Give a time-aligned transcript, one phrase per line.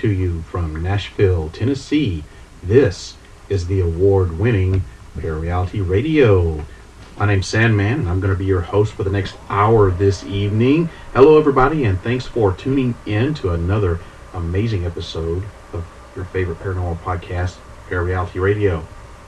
[0.00, 2.24] to you from Nashville, Tennessee.
[2.62, 3.16] This
[3.50, 4.82] is the award winning
[5.14, 6.64] Parareality Radio.
[7.18, 10.24] My name's Sandman, and I'm going to be your host for the next hour this
[10.24, 10.88] evening.
[11.12, 14.00] Hello, everybody, and thanks for tuning in to another
[14.32, 15.42] amazing episode
[15.74, 15.84] of
[16.16, 17.58] your favorite paranormal podcast,
[17.90, 18.86] Parareality Radio.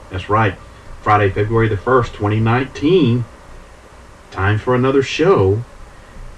[0.09, 0.55] That's right,
[1.03, 3.25] Friday, February the 1st, 2019.
[4.31, 5.63] Time for another show.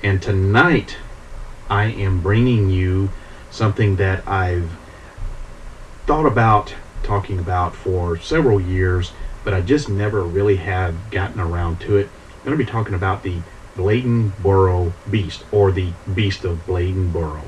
[0.03, 0.97] And tonight,
[1.69, 3.11] I am bringing you
[3.55, 4.69] something that I've
[6.05, 9.11] thought about talking about for several years,
[9.43, 12.09] but I just never really have gotten around to it.
[12.39, 13.37] I'm going to be talking about the
[13.77, 17.41] Bladenboro Beast, or the Beast of Bladenboro.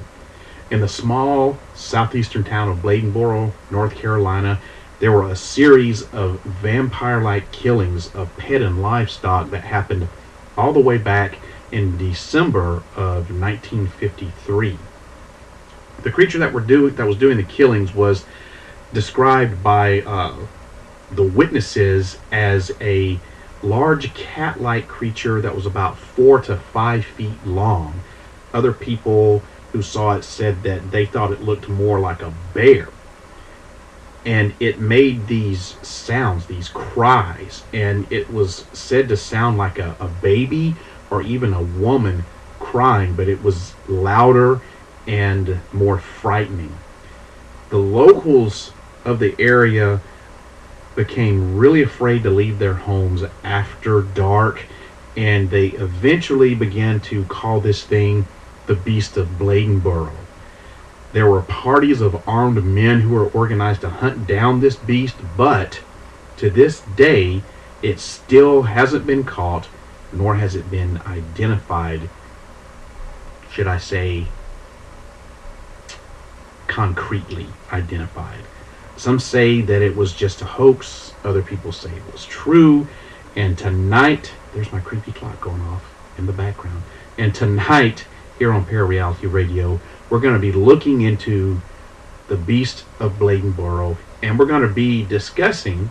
[0.71, 4.59] In the small southeastern town of Bladenboro, North Carolina,
[4.99, 10.07] there were a series of vampire like killings of pet and livestock that happened
[10.57, 11.37] all the way back
[11.71, 14.77] in December of 1953.
[16.03, 18.25] The creature that were do that was doing the killings was
[18.93, 20.35] described by uh,
[21.11, 23.19] the witnesses as a
[23.63, 27.99] large cat-like creature that was about four to five feet long.
[28.53, 32.87] Other people who saw it said that they thought it looked more like a bear.
[34.25, 39.95] And it made these sounds, these cries, and it was said to sound like a,
[39.99, 40.75] a baby
[41.09, 42.25] or even a woman
[42.59, 44.61] crying, but it was louder
[45.07, 46.75] and more frightening.
[47.69, 48.71] The locals
[49.05, 50.01] of the area
[50.95, 54.63] became really afraid to leave their homes after dark,
[55.15, 58.27] and they eventually began to call this thing
[58.65, 60.11] the Beast of Bladenboro.
[61.13, 65.81] There were parties of armed men who were organized to hunt down this beast, but
[66.37, 67.41] to this day,
[67.81, 69.67] it still hasn't been caught
[70.11, 72.09] nor has it been identified,
[73.51, 74.27] should I say,
[76.67, 78.43] concretely identified.
[78.97, 82.87] Some say that it was just a hoax, other people say it was true,
[83.35, 85.83] and tonight, there's my creepy clock going off
[86.17, 86.81] in the background,
[87.17, 88.05] and tonight,
[88.39, 89.79] here on Parareality Radio,
[90.09, 91.61] we're going to be looking into
[92.27, 95.89] the beast of Bladenboro, and we're going to be discussing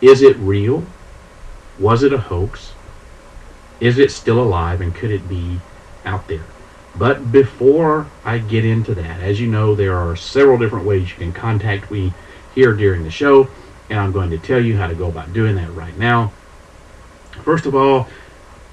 [0.00, 0.82] is it real?
[1.78, 2.72] Was it a hoax?
[3.80, 5.60] Is it still alive and could it be
[6.04, 6.51] out there?
[6.96, 11.16] But before I get into that, as you know, there are several different ways you
[11.16, 12.12] can contact me
[12.54, 13.48] here during the show,
[13.88, 16.32] and I'm going to tell you how to go about doing that right now.
[17.42, 18.08] First of all,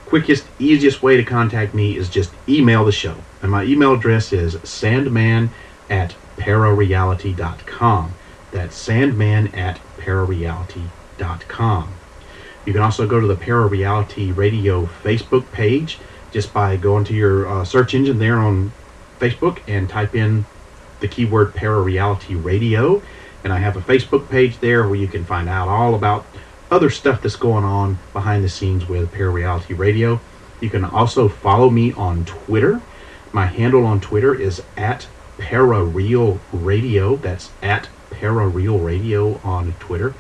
[0.06, 3.16] quickest, easiest way to contact me is just email the show.
[3.42, 5.52] And my email address is sandman
[5.90, 8.14] at parareality.com.
[8.52, 11.94] That's sandman at parareality.com.
[12.66, 15.98] You can also go to the Parareality Radio Facebook page
[16.32, 18.72] just by going to your uh, search engine there on
[19.20, 20.46] Facebook and type in
[21.00, 23.02] the keyword Parareality Radio.
[23.44, 26.26] And I have a Facebook page there where you can find out all about
[26.72, 30.20] other stuff that's going on behind the scenes with Parareality Radio.
[30.62, 32.82] You can also follow me on Twitter.
[33.32, 35.08] My handle on Twitter is at
[35.38, 37.16] Parareal Radio.
[37.16, 40.14] That's at Parareal Radio on Twitter.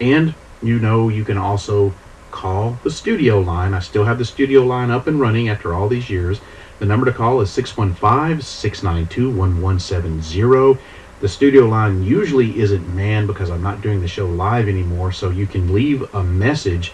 [0.00, 1.92] And you know you can also
[2.32, 3.74] call the studio line.
[3.74, 6.40] I still have the studio line up and running after all these years.
[6.80, 10.80] The number to call is 615 692 1170.
[11.20, 15.30] The studio line usually isn't manned because I'm not doing the show live anymore, so
[15.30, 16.90] you can leave a message.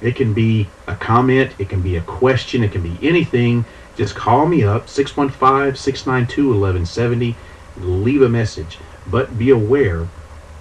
[0.00, 3.66] It can be a comment, it can be a question, it can be anything.
[3.96, 7.36] Just call me up 615 692 1170.
[7.78, 8.78] Leave a message.
[9.06, 10.08] But be aware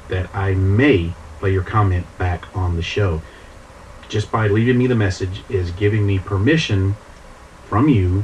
[0.10, 3.22] that I may play your comment back on the show.
[4.10, 6.96] Just by leaving me the message is giving me permission
[7.66, 8.24] from you,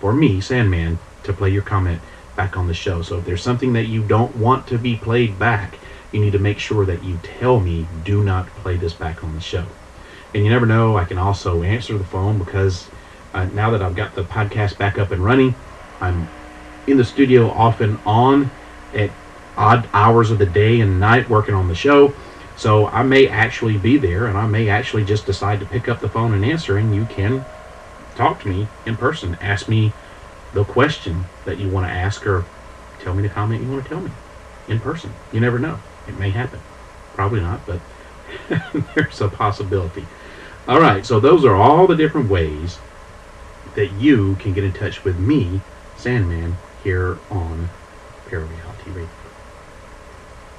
[0.00, 2.00] for me, Sandman, to play your comment
[2.36, 3.02] back on the show.
[3.02, 5.78] So if there's something that you don't want to be played back,
[6.12, 9.34] you need to make sure that you tell me, do not play this back on
[9.34, 9.66] the show.
[10.32, 12.88] And you never know, I can also answer the phone because
[13.34, 15.54] uh, now that I've got the podcast back up and running,
[16.00, 16.28] I'm
[16.86, 18.50] in the studio off and on
[18.94, 19.10] at
[19.56, 22.14] odd hours of the day and night working on the show.
[22.60, 26.00] So I may actually be there and I may actually just decide to pick up
[26.00, 27.42] the phone and answer, and you can
[28.16, 29.38] talk to me in person.
[29.40, 29.94] Ask me
[30.52, 32.44] the question that you want to ask or
[32.98, 34.10] tell me the comment you want to tell me
[34.68, 35.10] in person.
[35.32, 35.78] You never know.
[36.06, 36.60] It may happen.
[37.14, 37.80] Probably not, but
[38.94, 40.04] there's a possibility.
[40.68, 42.78] All right, so those are all the different ways
[43.74, 45.62] that you can get in touch with me,
[45.96, 47.70] Sandman, here on
[48.28, 49.19] Parareality Radio.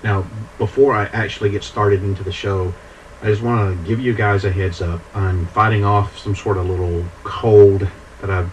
[0.03, 0.25] Now,
[0.57, 2.73] before I actually get started into the show,
[3.21, 4.99] I just want to give you guys a heads up.
[5.15, 7.87] I'm fighting off some sort of little cold
[8.19, 8.49] that I've,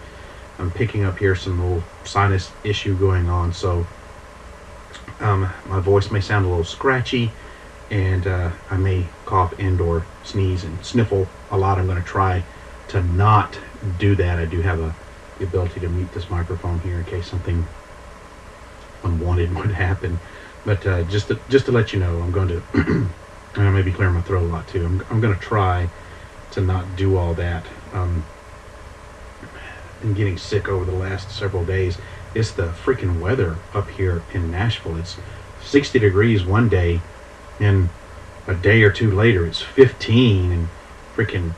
[0.59, 3.51] I'm picking up here, some little sinus issue going on.
[3.51, 3.87] So
[5.19, 7.31] um, my voice may sound a little scratchy,
[7.89, 11.79] and uh, I may cough and or sneeze and sniffle a lot.
[11.79, 12.43] I'm going to try
[12.89, 13.57] to not
[13.97, 14.37] do that.
[14.37, 14.95] I do have a,
[15.39, 17.65] the ability to mute this microphone here in case something
[19.03, 20.19] unwanted would happen.
[20.65, 23.09] But uh, just to, just to let you know, I'm going to, and
[23.55, 24.85] I may be clearing my throat a lot too.
[24.85, 25.89] I'm, I'm going to try
[26.51, 27.65] to not do all that.
[27.93, 28.25] Um,
[30.01, 31.97] been getting sick over the last several days.
[32.33, 34.97] It's the freaking weather up here in Nashville.
[34.97, 35.17] It's
[35.61, 37.01] 60 degrees one day,
[37.59, 37.89] and
[38.47, 40.67] a day or two later it's 15 and
[41.15, 41.53] freaking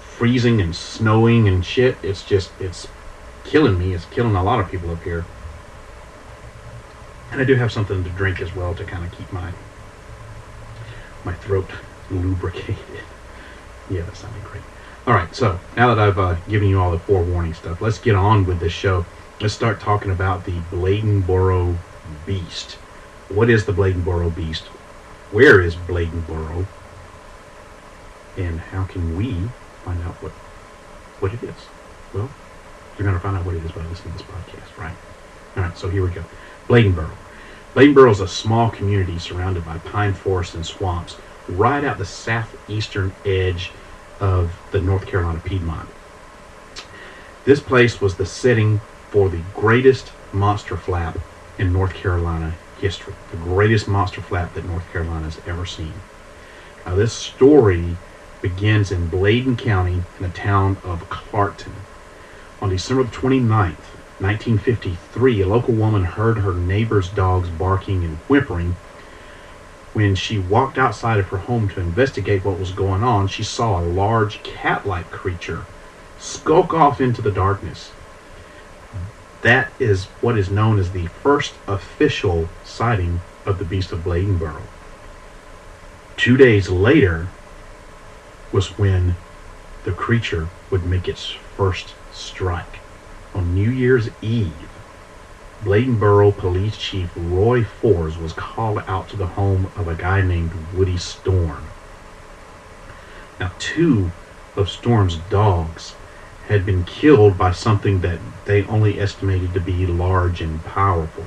[0.00, 1.96] freezing and snowing and shit.
[2.02, 2.88] It's just, it's
[3.44, 3.94] killing me.
[3.94, 5.24] It's killing a lot of people up here.
[7.32, 9.52] And I do have something to drink as well to kind of keep my
[11.24, 11.70] my throat
[12.10, 12.76] lubricated.
[13.90, 14.62] Yeah, that sounded great.
[15.06, 18.14] All right, so now that I've uh, given you all the forewarning stuff, let's get
[18.14, 19.04] on with this show.
[19.40, 21.76] Let's start talking about the Bladenboro
[22.24, 22.78] Beast.
[23.28, 24.66] What is the Bladenboro Beast?
[25.32, 26.64] Where is Bladenboro?
[28.38, 29.32] And how can we
[29.84, 30.32] find out what
[31.20, 31.66] what it is?
[32.14, 32.30] Well,
[32.96, 34.96] you're going to find out what it is by listening to this podcast, right?
[35.56, 36.24] All right, so here we go.
[36.68, 37.10] Bladenboro.
[37.74, 41.16] Bladenboro is a small community surrounded by pine forests and swamps
[41.48, 43.72] right out the southeastern edge
[44.20, 45.88] of the North Carolina Piedmont.
[47.46, 51.18] This place was the setting for the greatest monster flap
[51.58, 55.94] in North Carolina history, the greatest monster flap that North Carolina has ever seen.
[56.84, 57.96] Now, this story
[58.42, 61.72] begins in Bladen County in the town of Clarkton.
[62.60, 63.76] On December 29th,
[64.22, 68.76] 1953, a local woman heard her neighbor's dogs barking and whimpering
[69.92, 73.78] when she walked outside of her home to investigate what was going on, she saw
[73.78, 75.64] a large cat like creature
[76.18, 77.90] skulk off into the darkness.
[79.42, 84.62] That is what is known as the first official sighting of the Beast of Bladenboro.
[86.16, 87.26] Two days later
[88.52, 89.16] was when
[89.84, 92.81] the creature would make its first strike.
[93.34, 94.68] On New Year's Eve,
[95.64, 100.52] Bladenboro Police Chief Roy Fores was called out to the home of a guy named
[100.74, 101.64] Woody Storm.
[103.40, 104.10] Now, two
[104.56, 105.94] of Storm's dogs
[106.48, 111.24] had been killed by something that they only estimated to be large and powerful.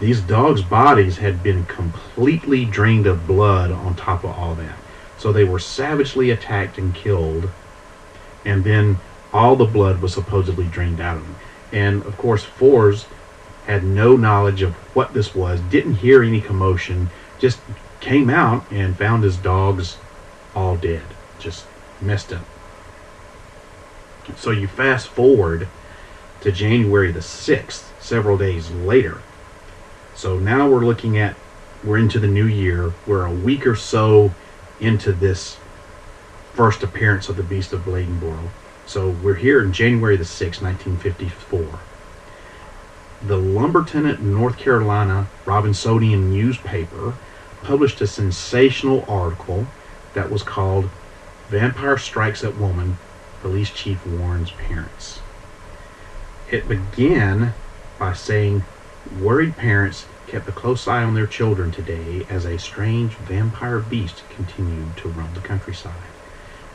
[0.00, 4.76] These dogs' bodies had been completely drained of blood on top of all that.
[5.18, 7.50] So they were savagely attacked and killed,
[8.44, 8.98] and then
[9.32, 11.36] all the blood was supposedly drained out of him.
[11.72, 13.06] And of course, Fores
[13.66, 17.60] had no knowledge of what this was, didn't hear any commotion, just
[18.00, 19.96] came out and found his dogs
[20.54, 21.04] all dead,
[21.38, 21.66] just
[22.00, 22.44] messed up.
[24.36, 25.68] So you fast forward
[26.40, 29.22] to January the 6th, several days later.
[30.14, 31.36] So now we're looking at,
[31.82, 32.92] we're into the new year.
[33.06, 34.32] We're a week or so
[34.80, 35.56] into this
[36.52, 38.50] first appearance of the Beast of Bladenboro.
[38.92, 41.80] So we're here in January the 6th, 1954
[43.26, 47.14] the Lumberton, North Carolina Robesonian newspaper
[47.62, 49.66] published a sensational article
[50.12, 50.90] that was called
[51.48, 52.98] Vampire Strikes at Woman,
[53.40, 55.22] Police Chief Warns Parents.
[56.50, 57.54] It began
[57.98, 58.62] by saying
[59.18, 64.22] worried parents kept a close eye on their children today as a strange vampire beast
[64.28, 66.11] continued to roam the countryside.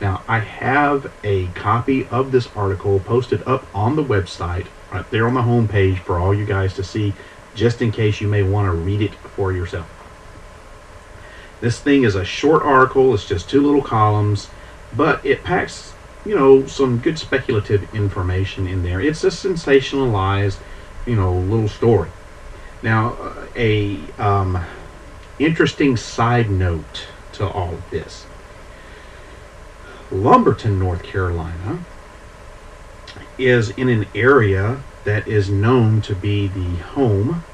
[0.00, 5.26] Now, I have a copy of this article posted up on the website right there
[5.26, 7.14] on the home page for all you guys to see,
[7.54, 9.88] just in case you may want to read it for yourself.
[11.60, 14.48] This thing is a short article, it's just two little columns,
[14.96, 15.92] but it packs,
[16.24, 19.00] you know, some good speculative information in there.
[19.00, 20.58] It's a sensationalized,
[21.06, 22.10] you know, little story.
[22.82, 23.16] Now,
[23.56, 24.64] a um,
[25.40, 28.24] interesting side note to all of this.
[30.10, 31.80] Lumberton, North Carolina,
[33.36, 37.44] is in an area that is known to be the home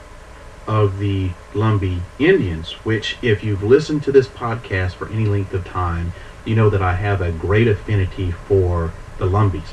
[0.67, 5.65] of the Lumbee Indians, which, if you've listened to this podcast for any length of
[5.65, 6.13] time,
[6.45, 9.73] you know that I have a great affinity for the Lumbees.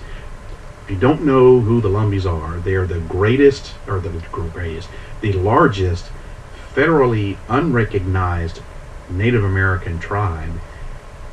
[0.84, 4.90] If you don't know who the Lumbees are, they're the greatest, or the greatest,
[5.22, 6.06] the largest
[6.76, 8.60] federally unrecognized
[9.10, 10.60] Native American tribe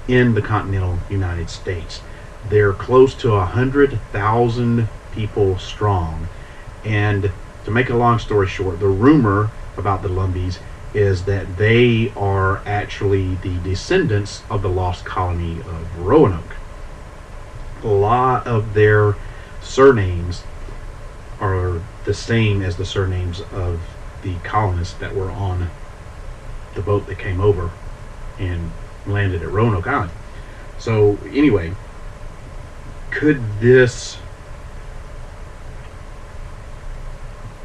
[0.09, 2.01] in the continental United States.
[2.49, 6.27] They're close to a hundred thousand people strong.
[6.85, 7.31] And
[7.65, 10.59] to make a long story short, the rumor about the Lumbees
[10.95, 16.57] is that they are actually the descendants of the lost colony of Roanoke.
[17.85, 19.15] A lot of their
[19.61, 20.43] surnames
[21.41, 23.81] are the same as the surnames of
[24.23, 25.71] the colonists that were on
[26.75, 27.71] the boat that came over
[28.39, 28.73] and
[29.09, 30.11] landed at Roanoke Island.
[30.79, 31.73] So anyway,
[33.11, 34.19] could this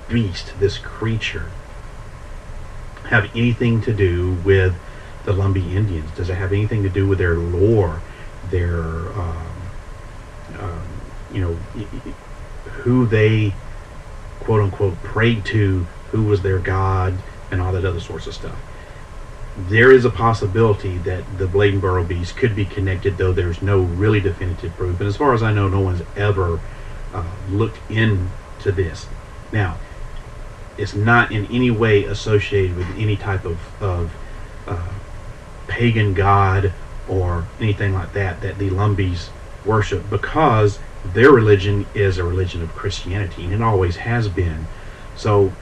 [0.10, 1.46] beast, this creature,
[3.06, 4.74] have anything to do with
[5.26, 6.10] the Lumbee Indians?
[6.16, 8.02] Does it have anything to do with their lore,
[8.50, 8.82] their,
[9.14, 9.48] um,
[10.60, 10.82] um,
[11.34, 11.54] you know,
[12.84, 13.54] who they
[14.42, 17.14] quote unquote prayed to, who was their god,
[17.52, 18.58] and all that other sorts of stuff?
[19.56, 24.20] There is a possibility that the Bladenboro beast could be connected, though there's no really
[24.20, 25.00] definitive proof.
[25.00, 26.60] And as far as I know, no one's ever
[27.14, 29.06] uh, looked into this.
[29.52, 29.78] Now,
[30.78, 34.12] it's not in any way associated with any type of, of
[34.68, 34.90] uh,
[35.68, 36.74] pagan god
[37.08, 39.30] or anything like that that the Lumbees
[39.66, 44.68] worship because their religion is a religion of Christianity and it always has been.
[45.16, 45.54] So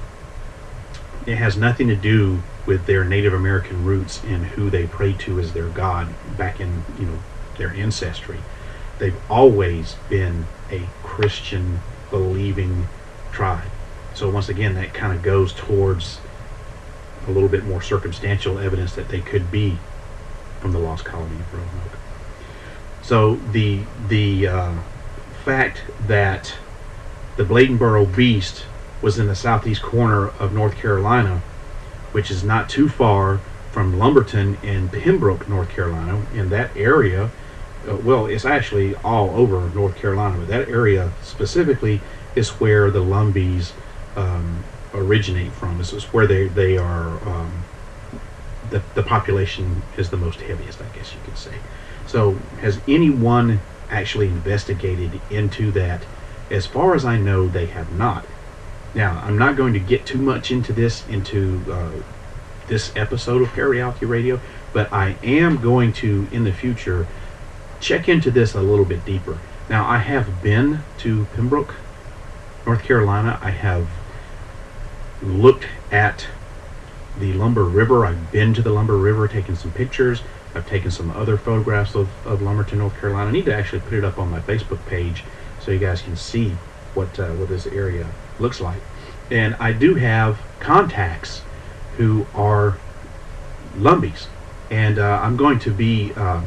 [1.26, 5.40] it has nothing to do with their Native American roots and who they pray to
[5.40, 7.20] as their god back in you know
[7.58, 8.40] their ancestry.
[9.00, 12.88] They've always been a Christian believing
[13.32, 13.70] tribe.
[14.14, 16.20] So once again, that kind of goes towards
[17.28, 19.78] a little bit more circumstantial evidence that they could be
[20.60, 21.98] from the lost colony of Roanoke.
[23.02, 24.76] So the the uh,
[25.44, 26.56] fact that
[27.38, 28.66] the Bladenboro beast
[29.02, 31.42] was in the southeast corner of North Carolina,
[32.12, 33.40] which is not too far
[33.72, 37.30] from Lumberton and Pembroke, North Carolina, in that area.
[37.88, 42.02] Uh, well, it's actually all over North Carolina, but that area specifically
[42.36, 43.72] is where the Lumbees
[44.16, 44.64] um,
[44.94, 45.78] originate from.
[45.78, 47.08] This is where they they are.
[47.28, 47.64] Um,
[48.70, 51.56] the the population is the most heaviest, I guess you could say.
[52.08, 56.04] So, has anyone actually investigated into that?
[56.50, 58.26] As far as I know, they have not.
[58.94, 61.92] Now, I'm not going to get too much into this into uh,
[62.68, 64.40] this episode of Parareality Radio,
[64.74, 67.08] but I am going to in the future
[67.80, 69.40] check into this a little bit deeper.
[69.70, 71.76] Now, I have been to Pembroke,
[72.66, 73.40] North Carolina.
[73.42, 73.88] I have
[75.22, 76.28] looked at
[77.18, 78.06] the Lumber River.
[78.06, 80.22] I've been to the Lumber River, taken some pictures.
[80.54, 83.30] I've taken some other photographs of, of Lumberton, North Carolina.
[83.30, 85.24] I need to actually put it up on my Facebook page
[85.62, 86.56] so you guys can see
[86.94, 88.08] what uh, what this area
[88.42, 88.82] looks like.
[89.30, 91.42] And I do have contacts
[91.98, 92.78] who are
[93.78, 94.28] Lumbees,
[94.70, 96.46] and uh, I'm going to be um,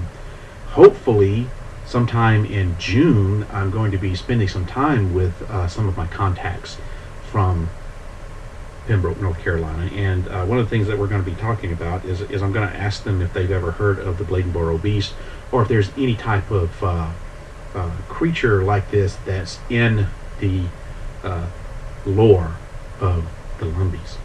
[0.72, 1.46] hopefully
[1.86, 3.46] sometime in June.
[3.50, 6.76] I'm going to be spending some time with uh, some of my contacts
[7.30, 7.70] from
[8.86, 9.90] Pembroke, North Carolina.
[9.94, 12.42] And uh, one of the things that we're going to be talking about is, is
[12.42, 15.14] I'm going to ask them if they've ever heard of the Bladenboro beast
[15.52, 17.10] or if there's any type of uh,
[17.74, 20.06] uh, creature like this that's in
[20.40, 20.64] the
[21.22, 21.46] uh,
[22.06, 22.56] lore
[23.00, 23.26] of
[23.58, 24.16] the Lumbees.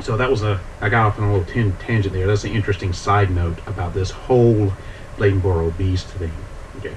[0.00, 2.26] So that was a, I got off on a little tin, tangent there.
[2.26, 4.72] That's an interesting side note about this whole
[5.16, 6.32] Bladenboro beast thing.
[6.78, 6.94] Okay.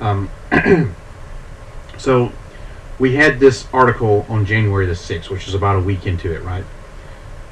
[0.00, 0.30] Um,
[1.98, 2.32] so
[2.98, 6.42] we had this article on January the 6th, which is about a week into it,
[6.42, 6.64] right?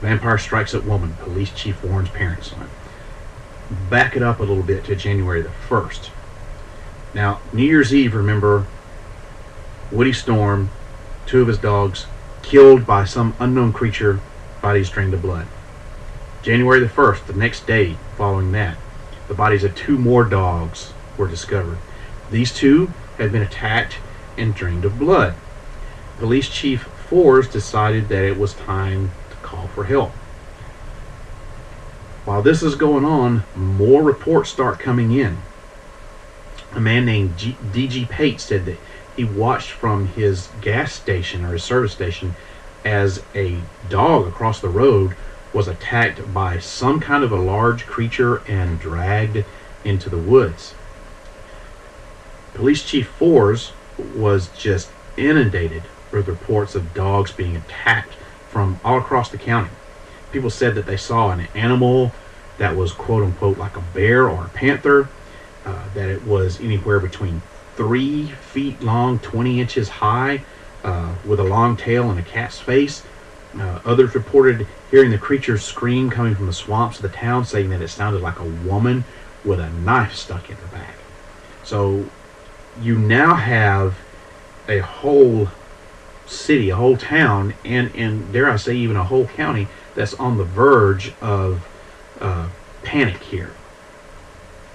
[0.01, 1.15] Vampire strikes at woman.
[1.21, 3.91] Police chief warns parents on it.
[3.91, 6.11] Back it up a little bit to January the 1st.
[7.15, 8.67] Now, New Year's Eve, remember,
[9.91, 10.71] Woody Storm,
[11.27, 12.07] two of his dogs,
[12.43, 14.21] killed by some unknown creature,
[14.61, 15.47] bodies drained of blood.
[16.43, 18.77] January the 1st, the next day following that,
[19.29, 21.79] the bodies of two more dogs were discovered.
[22.31, 23.99] These two had been attacked
[24.37, 25.35] and drained of blood.
[26.19, 30.11] Police Chief Fores decided that it was time to call for help.
[32.25, 35.39] While this is going on, more reports start coming in.
[36.75, 38.07] A man named G- D.G.
[38.07, 38.79] Pate said that
[39.17, 42.35] he watched from his gas station or his service station
[42.85, 43.57] as a
[43.89, 45.15] dog across the road
[45.53, 49.45] was attacked by some kind of a large creature and dragged
[49.85, 50.75] into the woods.
[52.55, 53.73] Police Chief Fores
[54.17, 58.15] was just inundated with reports of dogs being attacked
[58.49, 59.71] from all across the county.
[60.33, 62.13] People said that they saw an animal
[62.59, 65.09] that was quote unquote like a bear or a panther,
[65.65, 67.43] uh, that it was anywhere between
[67.77, 70.43] three feet long, 20 inches high,
[70.85, 73.03] uh, with a long tail and a cat's face.
[73.59, 77.71] Uh, others reported hearing the creature scream coming from the swamps of the town, saying
[77.71, 79.05] that it sounded like a woman
[79.45, 80.95] with a knife stuck in her back.
[81.65, 82.05] So
[82.81, 83.97] you now have
[84.69, 85.49] a whole
[86.27, 90.39] city, a whole town, and, and dare I say, even a whole county that's on
[90.39, 91.67] the verge of
[92.21, 92.49] uh,
[92.83, 93.51] panic here.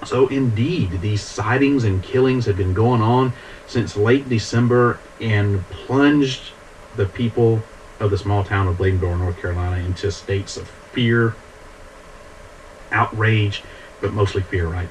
[0.04, 3.32] So, indeed, these sightings and killings have been going on
[3.66, 6.52] since late December and plunged
[6.96, 7.60] the people
[8.00, 11.34] of the small town of Bladenboro, North Carolina, into states of fear,
[12.92, 13.62] outrage,
[14.00, 14.88] but mostly fear, right?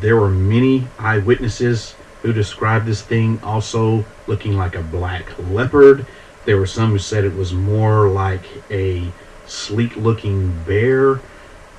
[0.00, 6.06] There were many eyewitnesses who described this thing also looking like a black leopard.
[6.44, 9.02] There were some who said it was more like a
[9.46, 11.20] sleek looking bear.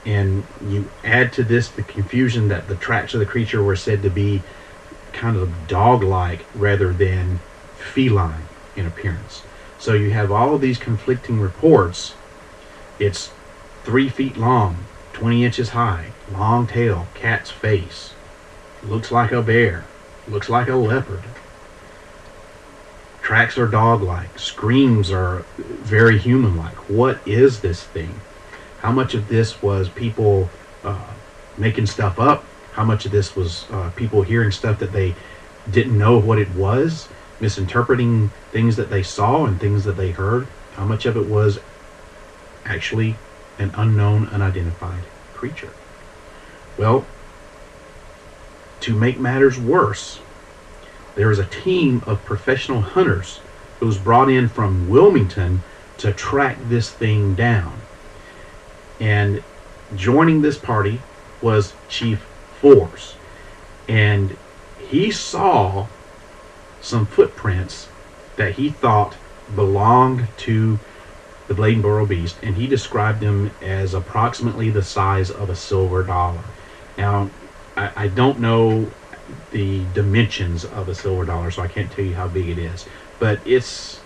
[0.10, 4.01] And you add to this the confusion that the tracks of the creature were said
[4.01, 4.42] to be
[5.13, 7.39] kind of dog like rather than
[7.78, 8.42] feline
[8.75, 9.44] in appearance.
[9.78, 12.16] So you have all of these conflicting reports.
[12.98, 13.30] It's
[13.84, 14.78] three feet long,
[15.13, 18.13] 20 inches high, long tail, cat's face,
[18.84, 19.86] looks like a bear,
[20.28, 21.22] looks like a leopard.
[23.22, 26.89] Tracks are dog like, screams are very human like.
[26.89, 28.22] What is this thing?
[28.80, 30.50] How much of this was people
[30.84, 31.14] uh,
[31.58, 32.44] making stuff up?
[32.74, 35.16] How much of this was uh, people hearing stuff that they
[35.70, 37.10] didn't know what it was?
[37.40, 40.48] misinterpreting things that they saw and things that they heard.
[40.74, 41.60] How much of it was
[42.65, 43.15] actually
[43.58, 45.72] an unknown, unidentified creature?
[46.78, 47.06] Well,
[48.82, 50.20] to make matters worse,
[51.15, 53.39] there is a team of professional hunters
[53.80, 55.63] who was brought in from Wilmington
[55.98, 57.82] to track this thing down.
[59.00, 59.44] And
[59.96, 61.02] joining this party
[61.42, 62.20] was Chief
[62.60, 63.16] Fores.
[63.88, 64.36] And
[64.78, 65.88] he saw
[66.82, 67.88] some footprints
[68.36, 69.16] that he thought
[69.56, 70.80] belonged to
[71.48, 76.44] the Bladenboro beast, and he described them as approximately the size of a silver dollar.
[76.98, 77.30] Now,
[77.76, 78.92] I, I don't know
[79.52, 82.86] the dimensions of a silver dollar, so I can't tell you how big it is,
[83.18, 84.00] but it's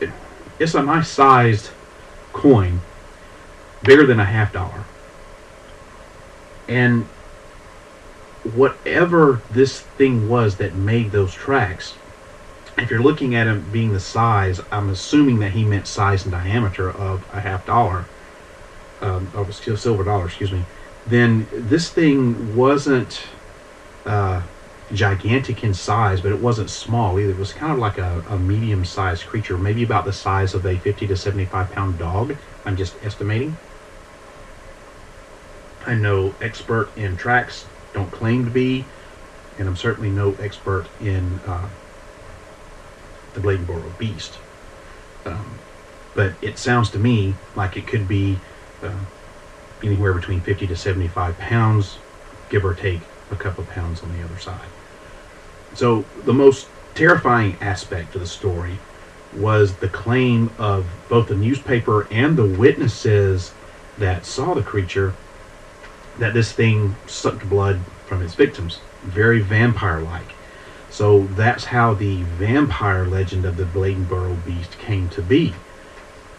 [0.00, 0.10] it,
[0.58, 1.70] it's a nice sized
[2.32, 2.80] coin,
[3.82, 4.84] bigger than a half dollar.
[6.68, 7.04] And
[8.54, 11.94] whatever this thing was that made those tracks,
[12.78, 16.32] if you're looking at him being the size, I'm assuming that he meant size and
[16.32, 18.06] diameter of a half dollar,
[19.00, 20.64] um, of a silver dollar, excuse me.
[21.06, 23.22] Then this thing wasn't
[24.06, 24.42] uh,
[24.92, 27.32] gigantic in size, but it wasn't small either.
[27.32, 30.64] It was kind of like a, a medium sized creature, maybe about the size of
[30.64, 32.36] a 50 to 75 pound dog.
[32.64, 33.56] I'm just estimating.
[35.86, 38.84] I'm no expert in tracks, don't claim to be,
[39.58, 41.68] and I'm certainly no expert in uh,
[43.34, 44.38] the Bladenboro Beast.
[45.24, 45.58] Um,
[46.14, 48.38] but it sounds to me like it could be
[48.82, 48.90] uh,
[49.82, 51.98] anywhere between 50 to 75 pounds,
[52.50, 54.68] give or take a couple of pounds on the other side.
[55.74, 58.78] So the most terrifying aspect of the story
[59.36, 63.52] was the claim of both the newspaper and the witnesses
[63.98, 65.14] that saw the creature
[66.18, 70.34] that this thing sucked blood from its victims, very vampire like.
[70.90, 75.54] So that's how the vampire legend of the Bladenboro beast came to be.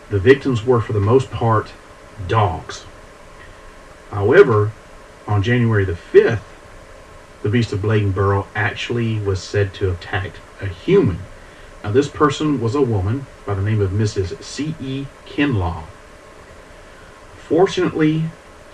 [0.09, 1.73] The victims were, for the most part,
[2.27, 2.85] dogs.
[4.11, 4.71] However,
[5.27, 6.43] on January the 5th,
[7.41, 11.19] the beast of Bladenboro actually was said to have attacked a human.
[11.83, 14.41] Now, this person was a woman by the name of Mrs.
[14.41, 15.07] C.E.
[15.25, 15.83] Kinlaw.
[17.35, 18.25] Fortunately,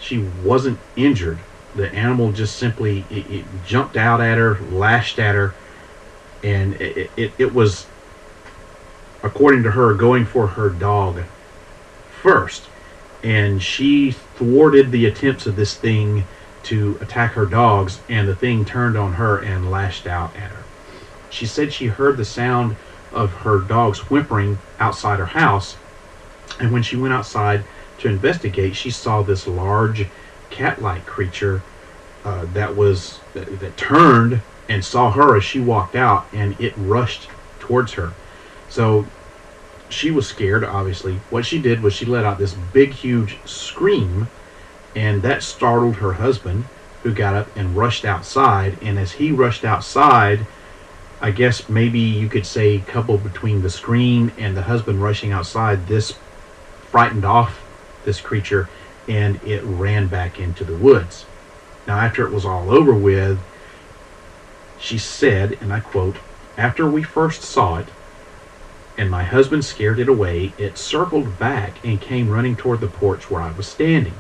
[0.02, 1.40] she wasn't injured.
[1.76, 5.54] The animal just simply it, it jumped out at her, lashed at her,
[6.44, 7.86] and it, it, it was,
[9.24, 11.24] according to her, going for her dog
[12.22, 12.66] first.
[13.24, 16.26] And she thwarted the attempts of this thing
[16.64, 20.64] to attack her dogs, and the thing turned on her and lashed out at her.
[21.30, 22.76] She said she heard the sound
[23.12, 25.78] of her dogs whimpering outside her house,
[26.60, 27.64] and when she went outside
[28.00, 30.08] to investigate, she saw this large
[30.50, 31.62] cat-like creature
[32.26, 36.74] uh, that was that, that turned and saw her as she walked out, and it
[36.78, 37.28] rushed
[37.60, 38.14] towards her.
[38.70, 39.06] So
[39.90, 41.16] she was scared, obviously.
[41.30, 44.28] What she did was she let out this big, huge scream,
[44.96, 46.66] and that startled her husband,
[47.04, 48.78] who got up and rushed outside.
[48.82, 50.46] And as he rushed outside,
[51.22, 55.88] I guess maybe you could say, coupled between the scream and the husband rushing outside,
[55.88, 56.14] this
[56.92, 57.62] frightened off
[58.06, 58.70] this creature
[59.08, 61.26] and it ran back into the woods.
[61.88, 63.40] Now, after it was all over with,
[64.80, 66.18] she said, and I quote,
[66.58, 67.88] After we first saw it,
[68.98, 73.32] and my husband scared it away, it circled back and came running toward the porch
[73.32, 74.14] where I was standing.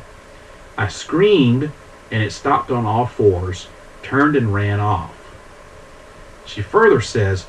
[0.77, 1.71] I screamed,
[2.09, 3.67] and it stopped on all fours,
[4.01, 5.15] turned and ran off.
[6.45, 7.45] She further says,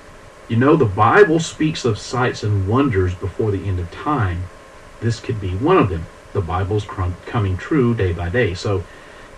[0.49, 4.45] You know, the Bible speaks of sights and wonders before the end of time.
[5.01, 6.05] This could be one of them.
[6.33, 8.55] The Bible's coming true day by day.
[8.55, 8.85] So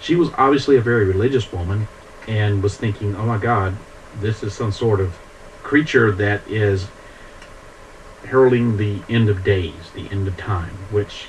[0.00, 1.88] she was obviously a very religious woman,
[2.28, 3.76] and was thinking, oh my God,
[4.20, 5.18] this is some sort of
[5.62, 6.88] creature that is
[8.24, 11.26] heralding the end of days, the end of time, which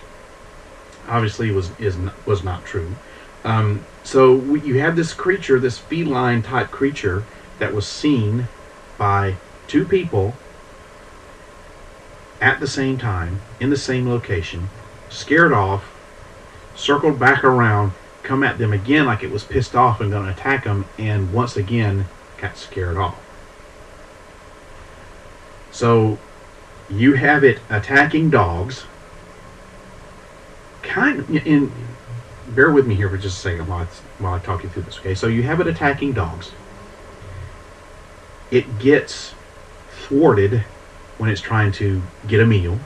[1.07, 2.95] obviously was is was not true.
[3.43, 7.23] Um, so you have this creature, this feline type creature,
[7.59, 8.47] that was seen
[8.97, 9.35] by
[9.67, 10.35] two people
[12.39, 14.69] at the same time in the same location,
[15.13, 15.85] scared off,
[16.75, 20.31] circled back around, come at them again like it was pissed off and going to
[20.31, 22.05] attack them, and once again
[22.37, 23.19] got scared off.
[25.71, 26.17] So
[26.89, 28.85] you have it attacking dogs.
[30.81, 31.71] Kind of in.
[32.49, 33.85] Bear with me here for just a second while
[34.19, 34.99] while I talk you through this.
[34.99, 36.51] Okay, so you have it attacking dogs.
[38.51, 39.33] It gets
[39.89, 40.63] thwarted
[41.17, 42.79] when it's trying to get a meal,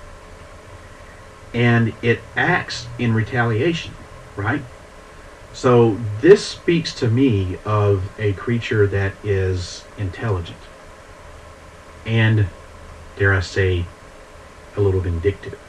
[1.53, 3.93] and it acts in retaliation,
[4.35, 4.61] right?
[5.53, 10.57] So this speaks to me of a creature that is intelligent
[12.05, 12.47] and,
[13.17, 13.85] dare I say,
[14.75, 15.59] a little vindictive.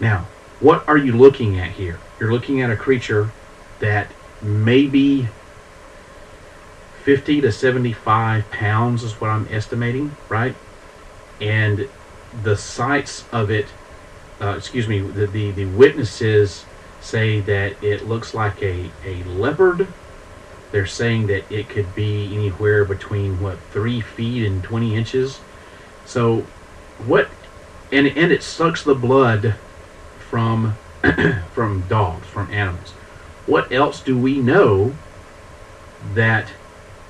[0.00, 0.26] Now,
[0.60, 1.98] what are you looking at here?
[2.18, 3.30] You're looking at a creature
[3.80, 5.28] that maybe
[7.02, 10.54] 50 to 75 pounds is what I'm estimating, right?
[11.40, 11.88] And
[12.42, 13.66] the sights of it,
[14.40, 16.64] uh, excuse me, the, the, the witnesses
[17.00, 19.86] say that it looks like a, a leopard.
[20.72, 25.40] They're saying that it could be anywhere between, what, 3 feet and 20 inches.
[26.04, 26.40] So,
[27.06, 27.28] what,
[27.92, 29.54] and, and it sucks the blood
[30.18, 30.76] from,
[31.52, 32.90] from dogs, from animals.
[33.46, 34.94] What else do we know
[36.14, 36.48] that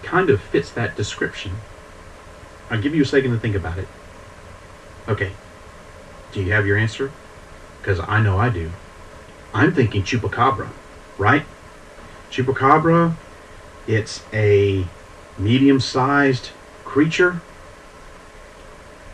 [0.03, 1.53] kind of fits that description?
[2.71, 3.89] I'll give you a second to think about it.
[5.09, 5.33] Okay.
[6.35, 7.13] Do you have your answer?
[7.81, 8.73] Because I know I do.
[9.55, 10.69] I'm thinking chupacabra,
[11.17, 11.45] right?
[12.31, 13.15] Chupacabra,
[13.87, 14.85] it's a
[15.39, 16.51] medium sized
[16.85, 17.41] creature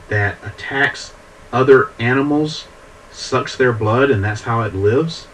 [0.09, 1.12] that attacks
[1.52, 2.66] other animals,
[3.12, 5.26] sucks their blood, and that's how it lives.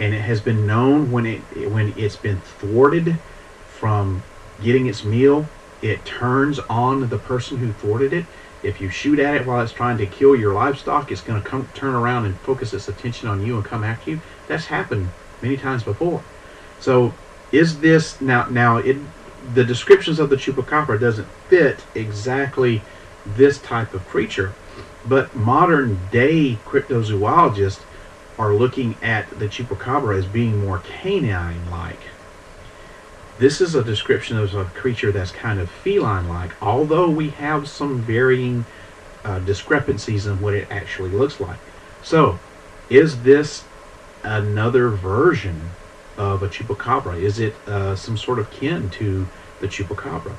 [0.00, 3.18] And it has been known when it when it's been thwarted
[3.78, 4.22] from
[4.62, 5.46] getting its meal,
[5.82, 8.24] it turns on the person who thwarted it.
[8.66, 11.48] If you shoot at it while it's trying to kill your livestock, it's going to
[11.48, 14.20] come turn around and focus its attention on you and come after you.
[14.48, 16.24] That's happened many times before.
[16.80, 17.14] So,
[17.52, 18.48] is this now?
[18.50, 18.96] Now, it
[19.54, 22.82] the descriptions of the chupacabra doesn't fit exactly
[23.24, 24.52] this type of creature,
[25.06, 27.82] but modern day cryptozoologists
[28.36, 32.00] are looking at the chupacabra as being more canine-like.
[33.38, 38.00] This is a description of a creature that's kind of feline-like, although we have some
[38.00, 38.64] varying
[39.24, 41.58] uh, discrepancies in what it actually looks like.
[42.02, 42.38] So,
[42.88, 43.64] is this
[44.22, 45.70] another version
[46.16, 47.20] of a chupacabra?
[47.20, 49.28] Is it uh, some sort of kin to
[49.60, 50.36] the chupacabra?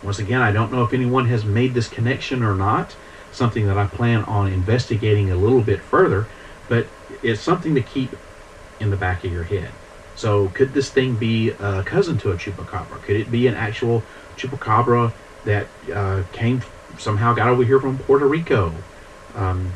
[0.00, 2.94] Once again, I don't know if anyone has made this connection or not.
[3.32, 6.26] Something that I plan on investigating a little bit further,
[6.68, 6.86] but
[7.22, 8.10] it's something to keep
[8.78, 9.70] in the back of your head.
[10.16, 13.02] So, could this thing be a cousin to a chupacabra?
[13.02, 14.02] Could it be an actual
[14.36, 15.12] chupacabra
[15.44, 16.62] that uh, came
[16.98, 18.72] somehow got over here from Puerto Rico?
[19.34, 19.72] Um,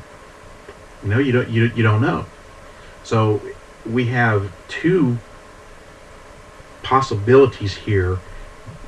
[1.03, 2.25] you know, you don't you, you don't know.
[3.05, 3.41] So
[3.85, 5.19] we have two
[6.83, 8.19] possibilities here,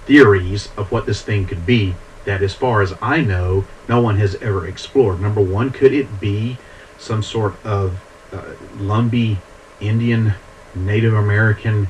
[0.07, 4.17] theories of what this thing could be that, as far as I know, no one
[4.17, 5.21] has ever explored.
[5.21, 6.57] Number one, could it be
[6.99, 8.01] some sort of
[8.33, 9.39] uh, Lumbee
[9.81, 10.35] Indian
[10.75, 11.89] Native American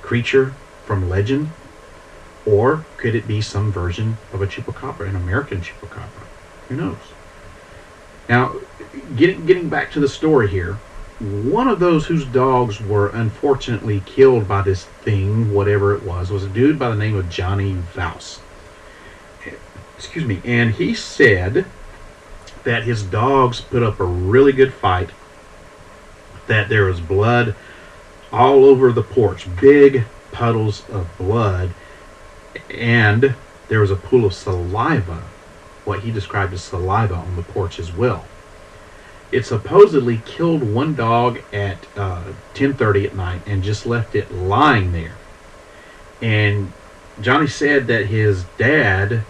[0.00, 1.50] creature from legend?
[2.44, 6.26] Or could it be some version of a chupacabra, an American chupacabra?
[6.68, 6.96] Who knows?
[8.28, 8.56] Now,
[9.16, 10.78] getting, getting back to the story here,
[11.20, 16.42] one of those whose dogs were unfortunately killed by this thing, whatever it was, was
[16.42, 18.40] a dude by the name of Johnny Vouse.
[19.96, 20.40] Excuse me.
[20.44, 21.64] And he said
[22.64, 25.10] that his dogs put up a really good fight,
[26.48, 27.54] that there was blood
[28.32, 31.74] all over the porch, big puddles of blood,
[32.70, 33.34] and
[33.68, 35.22] there was a pool of saliva,
[35.84, 38.24] what he described as saliva on the porch as well.
[39.30, 44.92] It supposedly killed one dog at uh, 10:30 at night and just left it lying
[44.92, 45.16] there.
[46.20, 46.72] And
[47.20, 49.24] Johnny said that his dad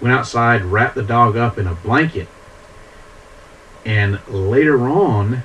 [0.00, 2.28] went outside, wrapped the dog up in a blanket,
[3.84, 5.42] and later on,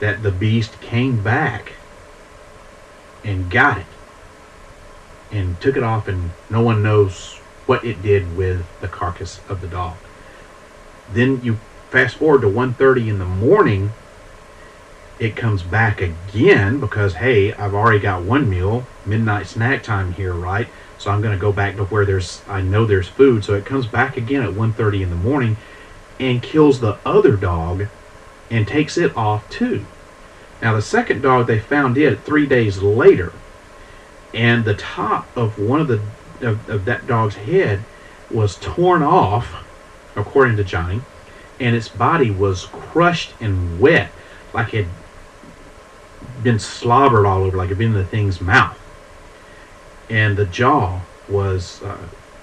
[0.00, 1.72] that the beast came back
[3.26, 3.86] and got it
[5.30, 7.36] and took it off, and no one knows
[7.66, 9.96] what it did with the carcass of the dog.
[11.12, 11.58] Then you
[11.90, 13.92] fast forward to 1.30 in the morning
[15.18, 20.32] it comes back again because hey i've already got one meal midnight snack time here
[20.32, 20.66] right
[20.98, 23.64] so i'm going to go back to where there's i know there's food so it
[23.64, 25.56] comes back again at 1.30 in the morning
[26.18, 27.86] and kills the other dog
[28.50, 29.84] and takes it off too.
[30.62, 33.32] Now, the second dog they found it three days later,
[34.32, 36.00] and the top of one of the
[36.40, 37.84] of, of that dog's head
[38.30, 39.64] was torn off,
[40.14, 41.02] according to Johnny,
[41.60, 44.10] and its body was crushed and wet,
[44.52, 48.78] like it had been slobbered all over, like it had been in the thing's mouth.
[50.10, 51.96] And the jaw was uh,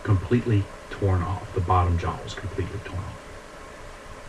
[0.04, 1.54] completely torn off.
[1.54, 3.14] The bottom jaw was completely torn off.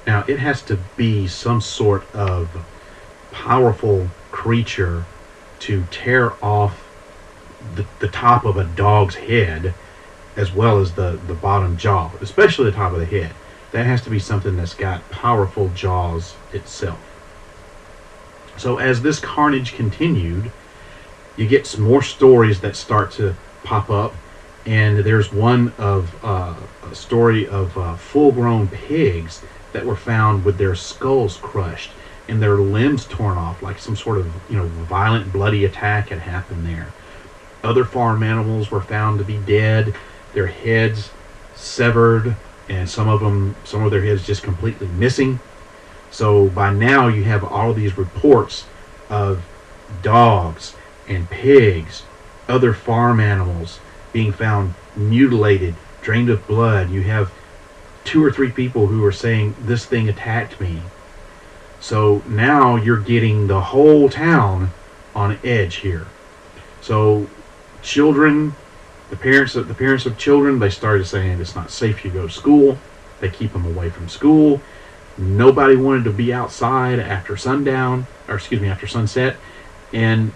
[0.07, 2.64] Now, it has to be some sort of
[3.35, 5.05] powerful creature
[5.59, 6.88] to tear off
[7.75, 9.75] the, the top of a dog's head
[10.37, 13.33] as well as the, the bottom jaw, especially the top of the head.
[13.73, 17.01] That has to be something that's got powerful jaws itself.
[18.57, 20.53] So as this carnage continued,
[21.37, 24.14] you get some more stories that start to pop up,
[24.64, 26.55] and there's one of uh,
[26.88, 29.42] a story of uh, full-grown pigs
[29.73, 31.90] that were found with their skulls crushed
[32.28, 36.20] and their limbs torn off, like some sort of you know violent, bloody attack had
[36.20, 36.88] happened there.
[37.62, 39.94] Other farm animals were found to be dead,
[40.32, 41.10] their heads
[41.54, 42.37] severed,
[42.68, 45.38] and some of them, some of their heads just completely missing.
[46.10, 48.64] So by now you have all these reports
[49.10, 49.42] of
[50.02, 50.74] dogs
[51.08, 52.02] and pigs,
[52.48, 53.80] other farm animals
[54.12, 56.90] being found mutilated, drained of blood.
[56.90, 57.32] You have
[58.04, 60.80] two or three people who are saying this thing attacked me.
[61.85, 64.70] So now you're getting the whole town
[65.14, 66.07] on edge here.
[66.81, 67.29] So
[67.83, 68.55] children,
[69.11, 72.27] the parents of the parents of children, they started saying it's not safe to go
[72.27, 72.79] to school.
[73.20, 74.62] They keep them away from school.
[75.18, 79.37] Nobody wanted to be outside after sundown, or excuse me, after sunset.
[79.92, 80.33] And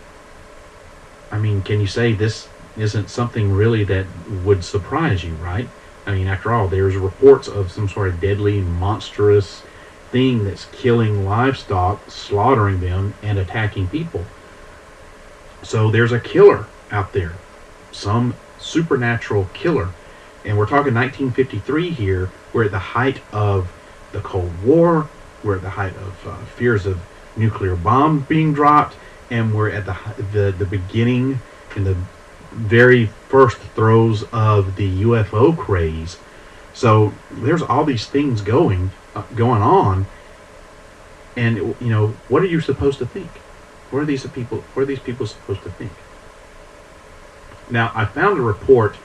[1.33, 4.05] I mean, can you say this isn't something really that
[4.45, 5.67] would surprise you, right?
[6.05, 9.63] I mean, after all, there's reports of some sort of deadly, monstrous
[10.11, 14.25] thing that's killing livestock, slaughtering them, and attacking people.
[15.63, 17.35] So there's a killer out there,
[17.93, 19.91] some supernatural killer.
[20.45, 22.31] And we're talking 1953 here.
[22.53, 23.71] We're at the height of
[24.13, 25.09] the Cold War.
[25.45, 27.01] We're at the height of uh, fears of
[27.37, 28.97] nuclear bombs being dropped,
[29.31, 29.97] and we're at the
[30.33, 31.41] the the beginning
[31.77, 31.97] and the
[32.53, 36.17] very first throes of the UFO craze.
[36.75, 38.91] So there's all these things going
[39.35, 40.07] going on,
[41.37, 43.31] and you know what are you supposed to think?
[43.91, 44.59] What are these people?
[44.75, 45.93] What are these people supposed to think?
[47.71, 48.97] Now I found a report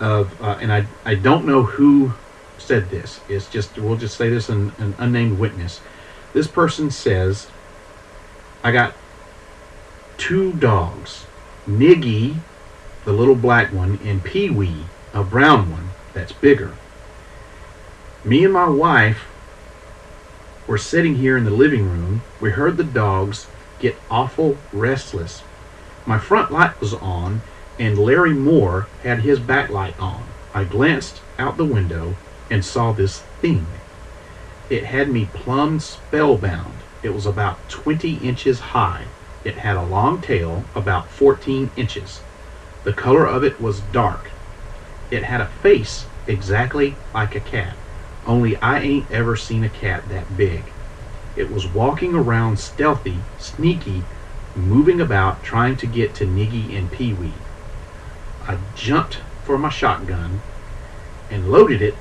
[0.00, 2.12] of, uh, and I I don't know who
[2.58, 3.20] said this.
[3.28, 5.80] It's just we'll just say this an, an unnamed witness.
[6.32, 7.48] This person says,
[8.62, 8.94] I got
[10.18, 11.24] two dogs,
[11.66, 12.36] Niggy,
[13.04, 16.74] the little black one, and Pee Wee, a brown one that's bigger.
[18.24, 19.26] Me and my wife
[20.66, 22.22] were sitting here in the living room.
[22.40, 23.46] We heard the dogs
[23.80, 25.42] get awful restless.
[26.06, 27.40] My front light was on,
[27.78, 30.22] and Larry Moore had his back light on.
[30.54, 32.14] I glanced out the window
[32.50, 33.66] and saw this thing.
[34.70, 36.72] It had me plumb spellbound.
[37.02, 39.04] It was about 20 inches high.
[39.44, 42.20] It had a long tail, about 14 inches.
[42.84, 44.30] The color of it was dark.
[45.10, 47.74] It had a face exactly like a cat,
[48.26, 50.62] only I ain't ever seen a cat that big.
[51.36, 54.02] It was walking around stealthy, sneaky,
[54.54, 57.32] moving about trying to get to Niggy and Pee Wee.
[58.46, 60.40] I jumped for my shotgun
[61.30, 61.94] and loaded it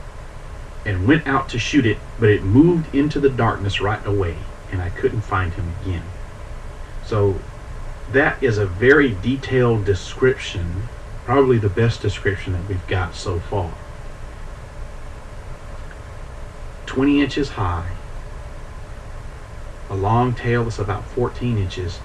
[0.86, 4.38] and went out to shoot it, but it moved into the darkness right away,
[4.72, 6.04] and I couldn't find him again.
[7.06, 7.36] So
[8.12, 10.84] that is a very detailed description,
[11.26, 13.74] probably the best description that we've got so far.
[16.86, 17.90] 20 inches high,
[19.90, 22.00] a long tail that's about 14 inches,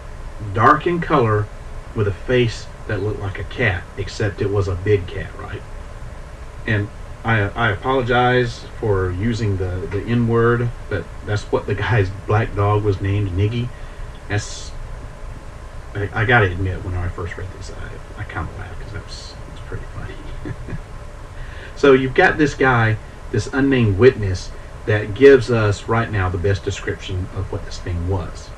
[0.54, 1.46] dark in color,
[1.94, 5.62] with a face that looked like a cat, except it was a big cat, right?
[6.66, 6.88] And
[7.24, 12.54] I, I apologize for using the, the N word, but that's what the guy's black
[12.54, 13.68] dog was named, Niggy.
[14.28, 14.70] That's
[15.94, 18.92] I, I gotta admit, when I first read this, I, I kind of laughed because
[18.92, 20.54] that was, was pretty funny.
[21.76, 22.96] so you've got this guy,
[23.32, 24.50] this unnamed witness,
[24.90, 28.50] that gives us right now the best description of what this thing was.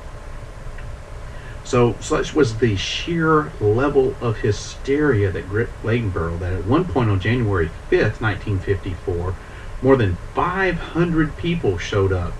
[1.63, 7.11] So such was the sheer level of hysteria that gripped Bladenboro that at one point
[7.11, 9.35] on January 5th, 1954,
[9.83, 12.33] more than 500 people showed up,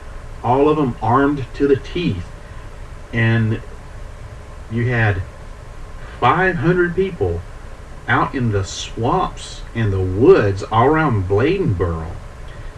[0.44, 2.26] all of them armed to the teeth,
[3.14, 3.62] and
[4.72, 5.22] you had
[6.20, 7.42] 500 people
[8.08, 12.12] out in the swamps and the woods all around Bladenboro.